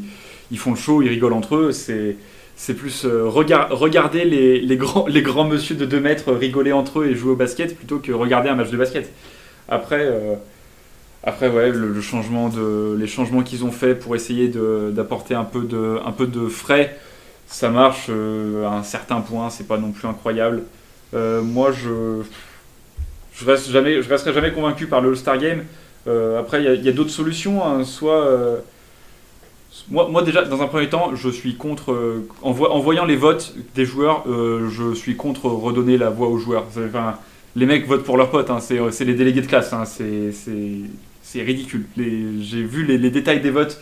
[0.51, 1.71] ils, font le show, ils rigolent entre eux.
[1.71, 2.17] C'est,
[2.55, 6.99] c'est plus euh, regarder les, les, grands, les grands monsieur de 2 mètres rigoler entre
[6.99, 9.11] eux et jouer au basket plutôt que regarder un match de basket.
[9.69, 10.35] Après, euh,
[11.23, 14.51] après ouais, le, changement de, les changements qu'ils ont fait pour essayer
[14.91, 16.95] d'apporter un, peu de, un peu de frais,
[17.47, 20.61] ça marche à un certain point, c'est pas non plus incroyable.
[21.13, 22.21] Euh, moi, je
[23.33, 25.63] je, reste jamais, je resterai jamais convaincu par le All-Star Game.
[26.07, 27.65] Euh, après, il y a, d'autres solutions.
[27.65, 27.83] Hein.
[27.83, 28.57] Soit, euh,
[29.89, 34.25] moi, déjà, dans un premier temps, je suis contre, en, voyant les votes des joueurs,
[34.27, 36.65] je suis contre redonner la voix aux joueurs.
[37.55, 38.59] Les mecs votent pour leurs potes, hein.
[38.59, 39.83] c'est les délégués de classe, hein.
[39.85, 41.85] c'est ridicule.
[41.97, 43.79] J'ai vu les, détails des votes,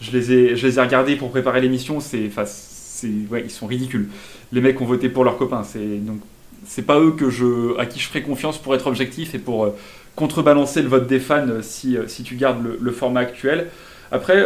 [0.00, 4.08] je les ai, regardés pour préparer l'émission, ils sont ridicules.
[4.52, 5.62] Les mecs ont voté pour leurs copains,
[6.02, 6.20] donc
[6.68, 9.64] c'est pas eux que je, à qui je ferai confiance pour être objectif et pour
[9.64, 9.76] euh,
[10.14, 13.68] contrebalancer le vote des fans euh, si, euh, si tu gardes le, format actuel.
[14.12, 14.42] Après,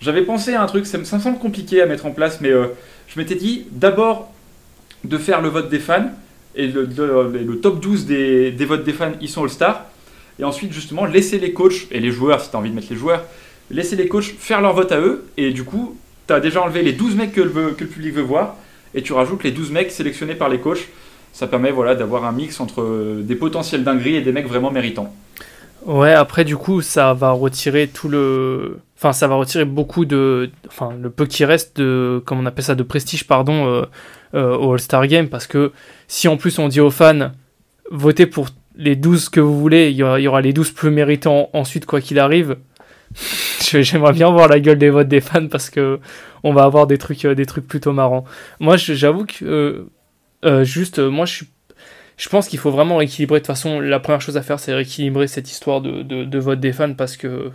[0.00, 3.18] j'avais pensé à un truc, ça me, semble compliqué à mettre en place, mais je
[3.18, 4.30] m'étais dit d'abord
[5.02, 6.10] de faire le vote des fans
[6.54, 9.86] et le, top 12 des, des, votes des fans, ils sont All-Star.
[10.38, 12.88] Et ensuite, justement, laisser les coachs et les joueurs, si tu as envie de mettre
[12.90, 13.24] les joueurs,
[13.70, 15.24] laisser les coachs faire leur vote à eux.
[15.38, 15.96] Et du coup,
[16.26, 18.56] tu as déjà enlevé les 12 mecs que le, que le public veut voir
[18.94, 20.88] et tu rajoutes les 12 mecs sélectionnés par les coachs.
[21.32, 24.70] Ça permet voilà, d'avoir un mix entre euh, des potentiels dingueries et des mecs vraiment
[24.70, 25.12] méritants.
[25.84, 30.50] Ouais, après du coup, ça va retirer tout le, enfin, ça va retirer beaucoup de,
[30.68, 33.82] enfin, le peu qui reste de, comme on appelle ça, de prestige, pardon, euh,
[34.34, 35.72] euh, au All-Star Game, parce que
[36.08, 37.32] si en plus on dit aux fans,
[37.90, 41.84] votez pour les 12 que vous voulez, il y aura les 12 plus méritants ensuite,
[41.84, 42.56] quoi qu'il arrive.
[43.60, 46.00] J'aimerais bien voir la gueule des votes des fans parce que
[46.44, 47.34] on va avoir des trucs, euh,
[47.66, 48.24] plutôt marrants.
[48.60, 49.90] Moi, j'avoue que euh,
[50.44, 51.46] euh, juste, moi, je suis
[52.16, 53.40] je pense qu'il faut vraiment rééquilibrer.
[53.40, 56.60] De toute façon, la première chose à faire, c'est rééquilibrer cette histoire de, de, vote
[56.60, 57.50] des fans parce que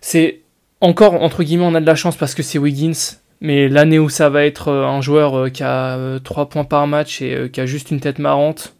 [0.00, 0.42] c'est
[0.80, 3.16] encore, entre guillemets, on a de la chance parce que c'est Wiggins.
[3.40, 7.50] Mais l'année où ça va être un joueur qui a 3 points par match et
[7.52, 8.76] qui a juste une tête marrante,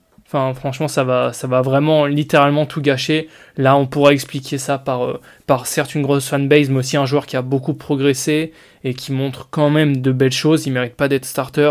[0.54, 3.28] Franchement, ça va, ça va vraiment littéralement tout gâcher.
[3.56, 7.06] Là, on pourra expliquer ça par, euh, par certes une grosse fanbase, mais aussi un
[7.06, 10.66] joueur qui a beaucoup progressé et qui montre quand même de belles choses.
[10.66, 11.70] Il mérite pas d'être starter.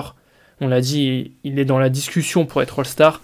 [0.61, 3.19] On l'a dit, il est dans la discussion pour être All-Star.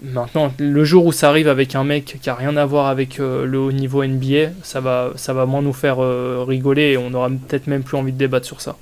[0.00, 3.18] Maintenant, le jour où ça arrive avec un mec qui a rien à voir avec
[3.18, 6.96] euh, le haut niveau NBA, ça va, ça va moins nous faire euh, rigoler et
[6.98, 8.76] on aura peut-être même plus envie de débattre sur ça.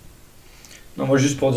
[0.98, 1.56] Non, moi juste pour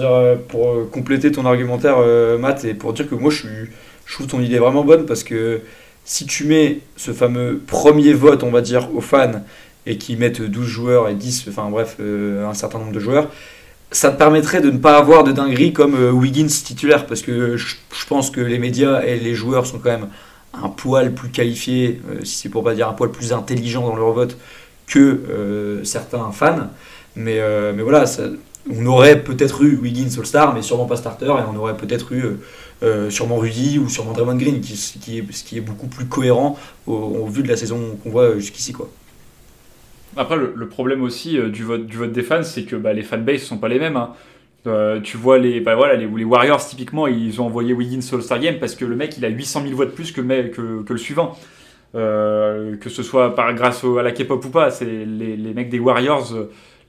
[0.91, 1.97] compléter ton argumentaire,
[2.39, 3.69] Matt, et pour dire que moi je suis
[4.05, 5.61] je trouve ton idée vraiment bonne parce que
[6.05, 9.43] si tu mets ce fameux premier vote, on va dire, aux fans
[9.85, 13.29] et qu'ils mettent 12 joueurs et 10, enfin bref, euh, un certain nombre de joueurs,
[13.91, 17.75] ça te permettrait de ne pas avoir de dinguerie comme Wiggins titulaire, parce que je,
[18.07, 20.07] pense que les médias et les joueurs sont quand même
[20.53, 24.11] un poil plus qualifiés, si c'est pour pas dire un poil plus intelligent dans leur
[24.11, 24.37] vote
[24.87, 26.69] que certains fans.
[27.15, 27.39] Mais,
[27.75, 28.23] mais voilà, ça,
[28.69, 32.23] on aurait peut-être eu Wiggins All-Star, mais sûrement pas starter, et on aurait peut-être eu
[32.23, 32.39] euh,
[32.83, 36.57] euh, sûrement Rudy ou sûrement Draymond Green, ce qui est beaucoup plus cohérent
[36.87, 38.71] au, vu de la saison qu'on voit jusqu'ici.
[38.71, 38.89] Quoi.
[40.15, 43.03] Après, le, problème aussi euh, du, vote, du vote des fans, c'est que bah, les
[43.03, 43.97] fanbases sont pas les mêmes.
[43.97, 44.13] Hein.
[45.03, 48.75] tu vois les, bah, les, Warriors typiquement ils ont envoyé Wiggins All Star Game parce
[48.75, 51.37] que le mec il a 800 000 voix de plus que, le suivant
[51.93, 56.33] que ce soit par grâce à la K-pop ou pas c'est les, mecs des Warriors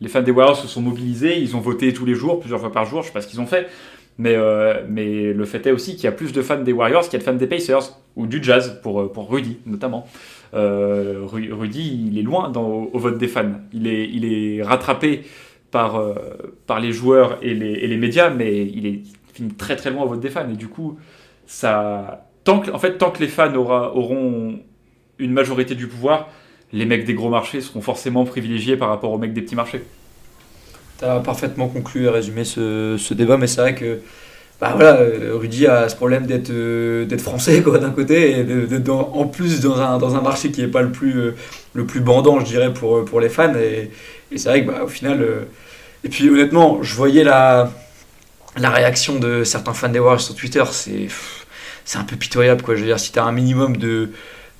[0.01, 2.73] les fans des Warriors se sont mobilisés, ils ont voté tous les jours, plusieurs fois
[2.73, 3.69] par jour, je sais pas ce qu'ils ont fait.
[4.17, 7.03] Mais, euh, mais le fait est aussi qu'il y a plus de fans des Warriors
[7.03, 10.07] qu'il y a de fans des Pacers, ou du Jazz, pour, euh, pour Rudy notamment.
[10.55, 13.53] Euh, Rudy, il est loin au, vote des fans.
[13.73, 15.23] Il est, il est rattrapé
[15.73, 16.01] par,
[16.69, 19.03] par les joueurs et les, et les, médias, mais il est
[19.59, 20.49] très très loin au vote des fans.
[20.49, 20.97] Et du coup,
[21.47, 24.61] ça, tant que, en fait, tant que les fans auront
[25.19, 26.29] une majorité du pouvoir,
[26.75, 29.83] les mecs des gros marchés seront forcément privilégiés par rapport aux mecs des petits marchés.
[30.99, 34.01] Tu as parfaitement conclu et résumé ce, débat, mais c'est vrai que
[34.61, 39.27] bah voilà, euh, Rudy a ce problème d'être euh, français d'un côté et d'être en
[39.27, 41.37] plus dans un, dans un marché qui n'est pas le plus, euh,
[41.75, 43.91] le plus bandant je dirais pour, pour les fans et,
[44.37, 45.27] c'est vrai que bah, au final
[46.05, 47.73] et puis honnêtement je voyais la,
[48.57, 51.09] la réaction de certains fans des Warriors sur Twitter c'est
[51.85, 54.11] c'est un peu pitoyable quoi je veux dire si tu as un minimum de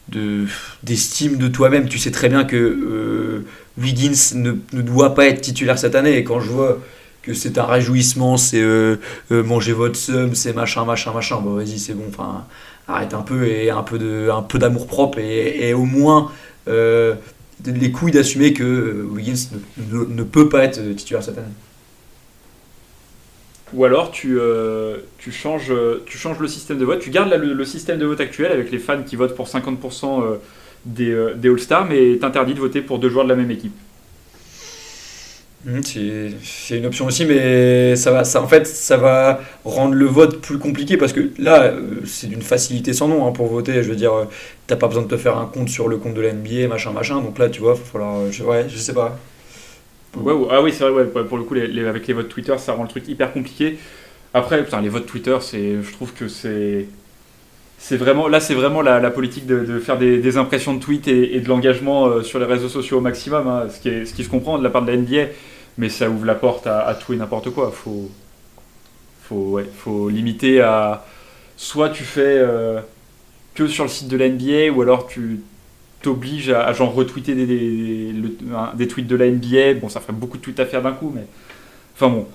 [0.09, 1.89] d'estime de, toi-même.
[1.89, 3.45] Tu sais très bien que euh,
[3.79, 6.17] Wiggins ne, ne, doit pas être titulaire cette année.
[6.17, 6.79] Et quand je vois
[7.23, 8.97] que c'est un réjouissement, c'est euh,
[9.33, 12.45] euh, manger votre somme, c'est machin, machin, machin, bon vas-y, c'est bon, enfin,
[12.87, 16.31] arrête un peu et un peu, de, un peu d'amour propre et, au moins
[16.67, 19.59] les couilles d'assumer que Wiggins
[19.91, 21.47] ne, ne, peut pas être titulaire cette année.
[23.75, 24.99] Ou alors tu, euh,
[25.31, 25.73] changes,
[26.07, 28.79] tu changes le système de vote, tu gardes le, système de vote actuel avec les
[28.79, 30.37] fans qui votent pour 50% euh,
[30.85, 33.75] des, euh, All-Stars, mais t'interdis de voter pour deux joueurs de la même équipe.
[35.65, 35.81] Mmh,
[36.43, 40.41] c'est une option aussi, mais ça va, ça, en fait, ça va rendre le vote
[40.41, 41.73] plus compliqué parce que là,
[42.05, 43.83] c'est d'une facilité sans nom hein, pour voter.
[43.83, 44.29] Je veux dire,
[44.67, 46.93] t'as pas besoin de te faire un compte sur le compte de la NBA, machin,
[46.93, 47.23] machin.
[47.23, 48.19] Donc là, tu vois, il va falloir.
[48.47, 49.19] ouais, je sais pas
[50.51, 53.09] ah oui, c'est vrai, pour le coup, avec les votes Twitter, ça rend le truc
[53.09, 53.79] hyper compliqué.
[54.35, 56.87] Après, putain, les votes Twitter, je trouve que c'est.
[57.79, 61.49] C'est vraiment, là, c'est vraiment la, politique de, faire des, impressions de tweets et, de
[61.49, 64.59] l'engagement euh, sur les réseaux sociaux au maximum, hein, ce, qui ce qui se comprend
[64.59, 65.33] de la part de la NBA,
[65.77, 67.71] mais ça ouvre la porte à, tout et n'importe quoi.
[67.73, 68.11] Faut,
[69.23, 71.05] faut, faut limiter à.
[71.57, 72.81] Soit tu fais euh,
[73.55, 75.41] que sur le site de la NBA, ou alors tu
[76.05, 79.81] t'oblige à, genre retweeter des, tweets de la NBA.
[79.81, 81.27] Bon, ça ferait beaucoup de tweets à faire d'un coup, mais.
[81.95, 82.27] Enfin bon.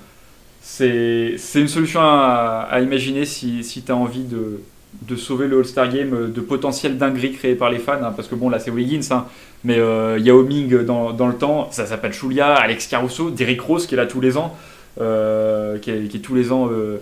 [0.61, 4.61] C'est une solution à, imaginer si, si tu as envie de,
[5.01, 8.03] de sauver le All-Star Game de potentiels dingueries créées par les fans.
[8.03, 9.25] Hein, parce que bon, là c'est Wiggins, hein,
[9.63, 13.87] mais euh, Yao Ming dans, dans, le temps, ça s'appelle Chulia, Alex Caruso, Derrick Rose
[13.87, 14.55] qui est là tous les ans,
[15.01, 16.97] euh, qui, est, qui, est, tous les ans euh,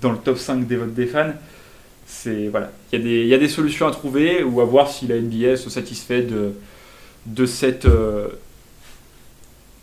[0.00, 1.32] dans le top 5 des votes des fans
[2.22, 5.56] c'est voilà, il y, a des solutions à trouver ou à voir si la NBA
[5.56, 6.52] se satisfait de,
[7.26, 8.28] de cette euh,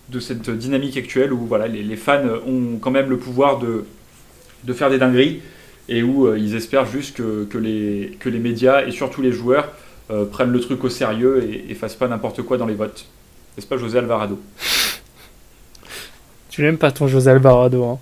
[0.09, 3.85] de cette dynamique actuelle où voilà, les, les, fans ont quand même le pouvoir de,
[4.65, 5.41] de faire des dingueries
[5.87, 9.31] et où euh, ils espèrent juste que, que, les, que les médias et surtout les
[9.31, 9.69] joueurs
[10.11, 13.07] euh, prennent le truc au sérieux et, et fassent pas n'importe quoi dans les votes.
[13.55, 14.39] N'est-ce pas José Alvarado?
[16.49, 17.99] Tu n'aimes pas ton José Alvarado hein?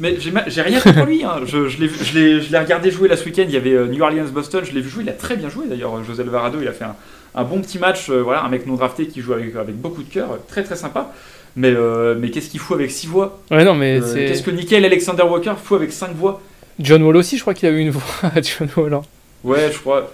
[0.00, 1.24] Mais j'ai rien contre lui.
[1.24, 1.40] Hein.
[1.44, 1.78] Je, je
[2.18, 3.44] l'ai regardé jouer là ce week-end.
[3.46, 4.64] Il y avait euh, New Orleans-Boston.
[4.64, 5.04] Je l'ai vu jouer.
[5.04, 6.02] Il a très bien joué d'ailleurs.
[6.04, 6.86] José Alvarado, il a fait
[7.34, 8.08] un, bon petit match.
[8.10, 10.38] Euh, voilà, un mec non drafté qui joue avec, avec beaucoup de cœur.
[10.48, 11.12] Très très sympa.
[11.56, 13.40] Mais, euh, mais qu'est-ce qu'il fout avec 6 voix?
[13.50, 16.40] Ouais, non, mais Qu'est-ce que Nickel Alexander Walker fout avec 5 voix?
[16.78, 18.02] John Wall aussi, je crois qu'il a eu une voix.
[18.42, 18.94] John Wall.
[18.94, 19.02] Hein.
[19.44, 20.10] Ouais, je crois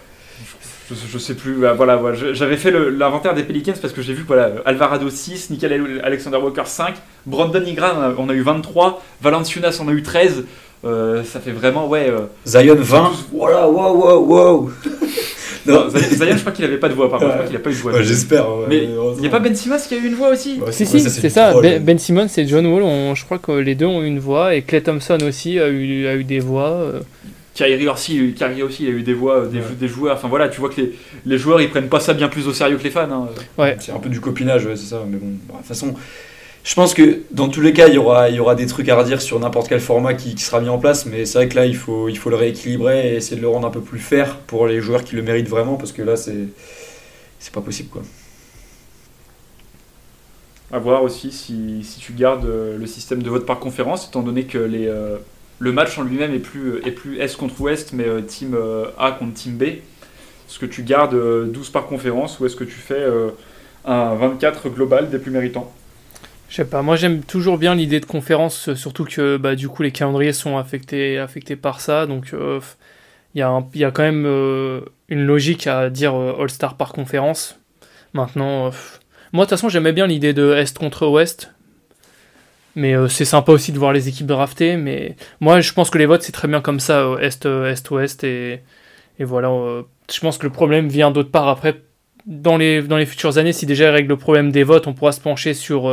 [0.91, 4.25] je, sais plus, bah, voilà, voilà j'avais fait l'inventaire des Pelicans parce que j'ai vu
[4.27, 6.95] voilà, Alvarado 6, Nickel Alexander Walker 5,
[7.27, 10.45] Brandon Ingram on a eu 23, Valanciunas on a eu 13,
[10.85, 12.09] euh, ça fait vraiment, ouais.
[12.09, 14.71] Euh, Zion 20, voilà, wow, wow, wow.
[15.67, 15.89] non.
[15.89, 17.71] Zion, je crois qu'il avait pas de voix, par contre, je crois qu'il a pas
[17.71, 18.03] eu de voix.
[18.03, 18.47] J'espère.
[18.69, 20.61] mais il n'y a pas Ben Simmons qui a eu une voix aussi?
[20.71, 21.61] Si, si, c'est ça.
[21.61, 24.55] Ben, ben, Simmons et John Wall, je crois que les deux ont eu une voix,
[24.55, 26.93] et Clay Thompson aussi a eu, a eu des voix.
[27.57, 30.17] Kyrie aussi, Kyrie aussi, il a eu des voix, des, des, joueurs.
[30.17, 30.93] Enfin voilà, tu vois que les,
[31.25, 33.11] les, joueurs ils prennent pas ça bien plus au sérieux que les fans.
[33.11, 33.29] Hein.
[33.57, 33.77] Ouais.
[33.81, 35.03] C'est un peu du copinage, c'est ça.
[35.09, 35.95] Mais bon, de toute façon,
[36.65, 38.91] je pense que dans tous les cas, il y aura, il y aura des trucs
[38.91, 41.07] à redire sur n'importe quel format qui, sera mis en place.
[41.07, 43.49] Mais c'est vrai que là, il faut, il faut le rééquilibrer et essayer de le
[43.49, 46.17] rendre un peu plus fair pour les joueurs qui le méritent vraiment, parce que là,
[46.17, 46.49] c'est,
[47.39, 48.03] c'est pas possible quoi.
[50.73, 54.23] À voir aussi si, si tu gardes euh, le système de vote par conférence, étant
[54.23, 55.17] donné que les, euh,
[55.59, 59.13] le match en lui-même est plus, est plus contre Ouest, mais euh, team euh, A
[59.13, 59.63] contre team B.
[59.63, 63.31] Est-ce que tu gardes euh, 12 par conférence ou est-ce que tu fais euh,
[63.85, 65.73] un 24 global des plus méritants?
[66.49, 69.69] Je sais pas, moi j'aime toujours bien l'idée de conférence, euh, surtout que bah, du
[69.69, 72.61] coup les calendriers sont affectés, affectés par ça, donc euh,
[73.35, 76.37] il y, a un- il y a quand même euh, une logique à dire euh,
[76.41, 77.59] All-Star par conférence.
[78.15, 78.71] Maintenant, euh,
[79.33, 81.51] moi de toute façon j'aimais bien l'idée de Est contre Ouest,
[82.77, 85.99] mais euh, c'est sympa aussi de voir les équipes draftées, mais moi je pense que
[85.99, 88.61] les votes c'est très bien comme ça, euh, Est, euh, Est, Ouest, et,
[89.19, 89.49] et voilà,
[90.13, 91.83] je pense que le problème vient d'autre part après.
[92.27, 94.95] Dans les, dans les futures années, si déjà ils règlent le problème des votes, on
[94.95, 95.89] pourra se pencher sur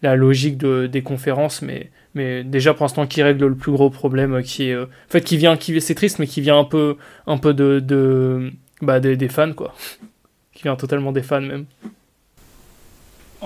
[0.00, 3.90] la logique de, des conférences, mais, mais déjà pour l'instant qui règle le plus gros
[3.90, 6.96] problème qui est en fait qui vient qui c'est triste mais qui vient un peu
[7.26, 9.74] un peu de, de bah des fans quoi
[10.54, 11.66] qui vient totalement des fans même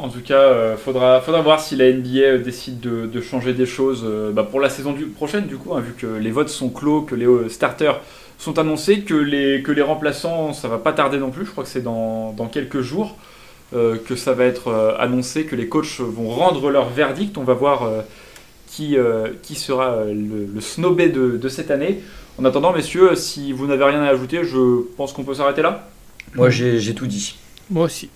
[0.03, 3.53] En tout cas, euh, faudra, faudra voir si la NBA euh, décide de, de changer
[3.55, 6.31] des choses euh, bah, pour la saison du- prochaine, du coup, hein, vu que les
[6.31, 8.01] votes sont clos, que les euh, starters
[8.39, 11.65] sont annoncés, que les, que les remplaçants, ça va pas tarder non plus, je crois
[11.65, 13.17] que c'est dans, dans quelques jours
[13.75, 17.39] euh, que ça va être euh, annoncé, que les coachs vont rendre leur verdict.
[17.39, 18.03] On va voir euh,
[18.69, 22.01] qui, euh, qui sera euh, le, le snobé de, de cette année.
[22.39, 25.89] En attendant, messieurs, si vous n'avez rien à ajouter, je pense qu'on peut s'arrêter là.
[26.35, 27.37] Moi, j'ai tout dit.
[27.71, 28.11] moi aussi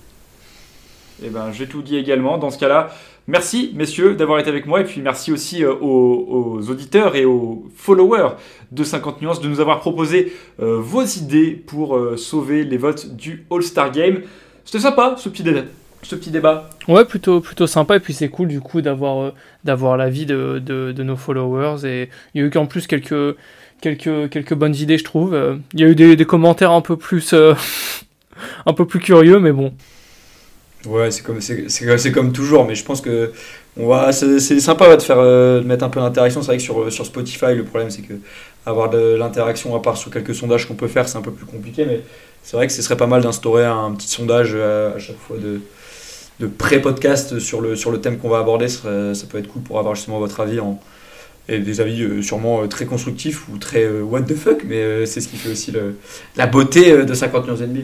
[1.24, 2.38] Eh ben, j'ai tout dit également.
[2.38, 2.90] Dans ce cas-là,
[3.26, 4.80] merci, messieurs, d'avoir été avec moi.
[4.80, 8.30] Et puis, merci aussi euh, aux, auditeurs et aux followers
[8.72, 13.14] de 50 Nuances de nous avoir proposé euh, vos idées pour euh, sauver les votes
[13.14, 14.22] du All-Star Game.
[14.64, 15.62] C'était sympa, ce petit, dé-
[16.02, 16.70] ce petit débat.
[16.88, 21.02] ouais plutôt plutôt sympa et puis c'est cool du coup d'avoir d'avoir l'avis de, de,
[21.04, 23.36] nos followers et il y a eu qu'en plus quelques
[23.80, 26.96] quelques quelques bonnes idées je trouve il y a eu des, des commentaires un peu
[26.96, 27.34] plus
[28.66, 29.72] un peu plus curieux mais bon
[30.87, 31.39] Ouais, c'est comme,
[32.12, 33.33] comme toujours, mais je pense que
[34.11, 36.43] c'est, sympa de faire euh, de mettre un peu d'interaction.
[36.43, 38.14] C'est vrai que sur, sur Spotify, le problème c'est que
[38.66, 41.47] avoir de l'interaction, à part sur quelques sondages qu'on peut faire, c'est un peu plus
[41.47, 42.01] compliqué, mais
[42.43, 45.37] c'est vrai que ce serait pas mal d'instaurer un petit sondage euh, à, chaque fois
[45.37, 45.61] de,
[46.41, 48.68] de pré-podcast sur le, sur le thème qu'on va aborder.
[48.68, 48.89] Ça
[49.30, 50.80] peut être cool pour avoir justement votre avis en,
[51.49, 54.76] et des avis euh, sûrement euh, très constructifs ou très euh, what the fuck, mais
[54.76, 55.72] euh, c'est ce qui fait aussi
[56.37, 57.80] la beauté euh, de 50 News NBA.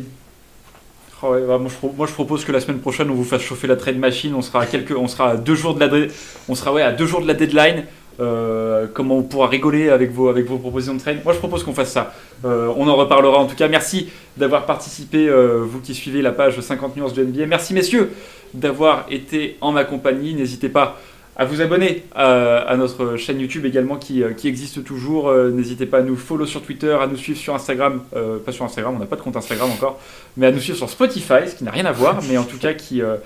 [1.23, 3.99] Ouais, bah, moi, je, propose que la semaine prochaine, on vous fasse chauffer la trade
[3.99, 4.35] machine.
[4.35, 6.07] On sera à, quelques, on sera deux jours de la,
[6.49, 7.85] on sera, ouais, à deux jours de la deadline.
[8.21, 11.19] Euh, comment on pourra rigoler avec vos, avec vos propositions de trade.
[11.25, 12.15] Moi, je propose qu'on fasse ça.
[12.45, 13.69] Euh, on en reparlera en tout cas.
[13.69, 17.47] Merci d'avoir participé, euh, vous qui suivez la page 50 nuances de NBA.
[17.47, 18.11] Merci, messieurs,
[18.55, 20.35] d'avoir été en ma compagnie.
[20.35, 21.01] N'hésitez pas
[21.39, 25.29] à vous abonner à, à notre chaîne YouTube également qui, euh, qui existe toujours.
[25.29, 28.03] Euh, N'hésitez pas à nous follow sur Twitter, à nous suivre sur Instagram.
[28.17, 30.01] Euh, pas sur Instagram, on n'a pas de compte Instagram encore
[30.39, 32.59] mais à nous suivre sur Spotify, ce qui n'a rien à voir, mais en tout
[32.59, 33.17] cas qui, euh,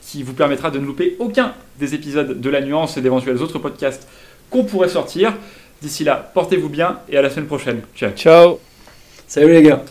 [0.00, 3.58] qui vous permettra de ne louper aucun des épisodes de La Nuance et d'éventuels autres
[3.58, 4.08] podcasts
[4.50, 5.34] qu'on pourrait sortir.
[5.82, 7.82] D'ici là, portez-vous bien et à la semaine prochaine.
[7.96, 8.10] Ciao.
[8.12, 8.58] ciao
[9.26, 9.84] Salut les gars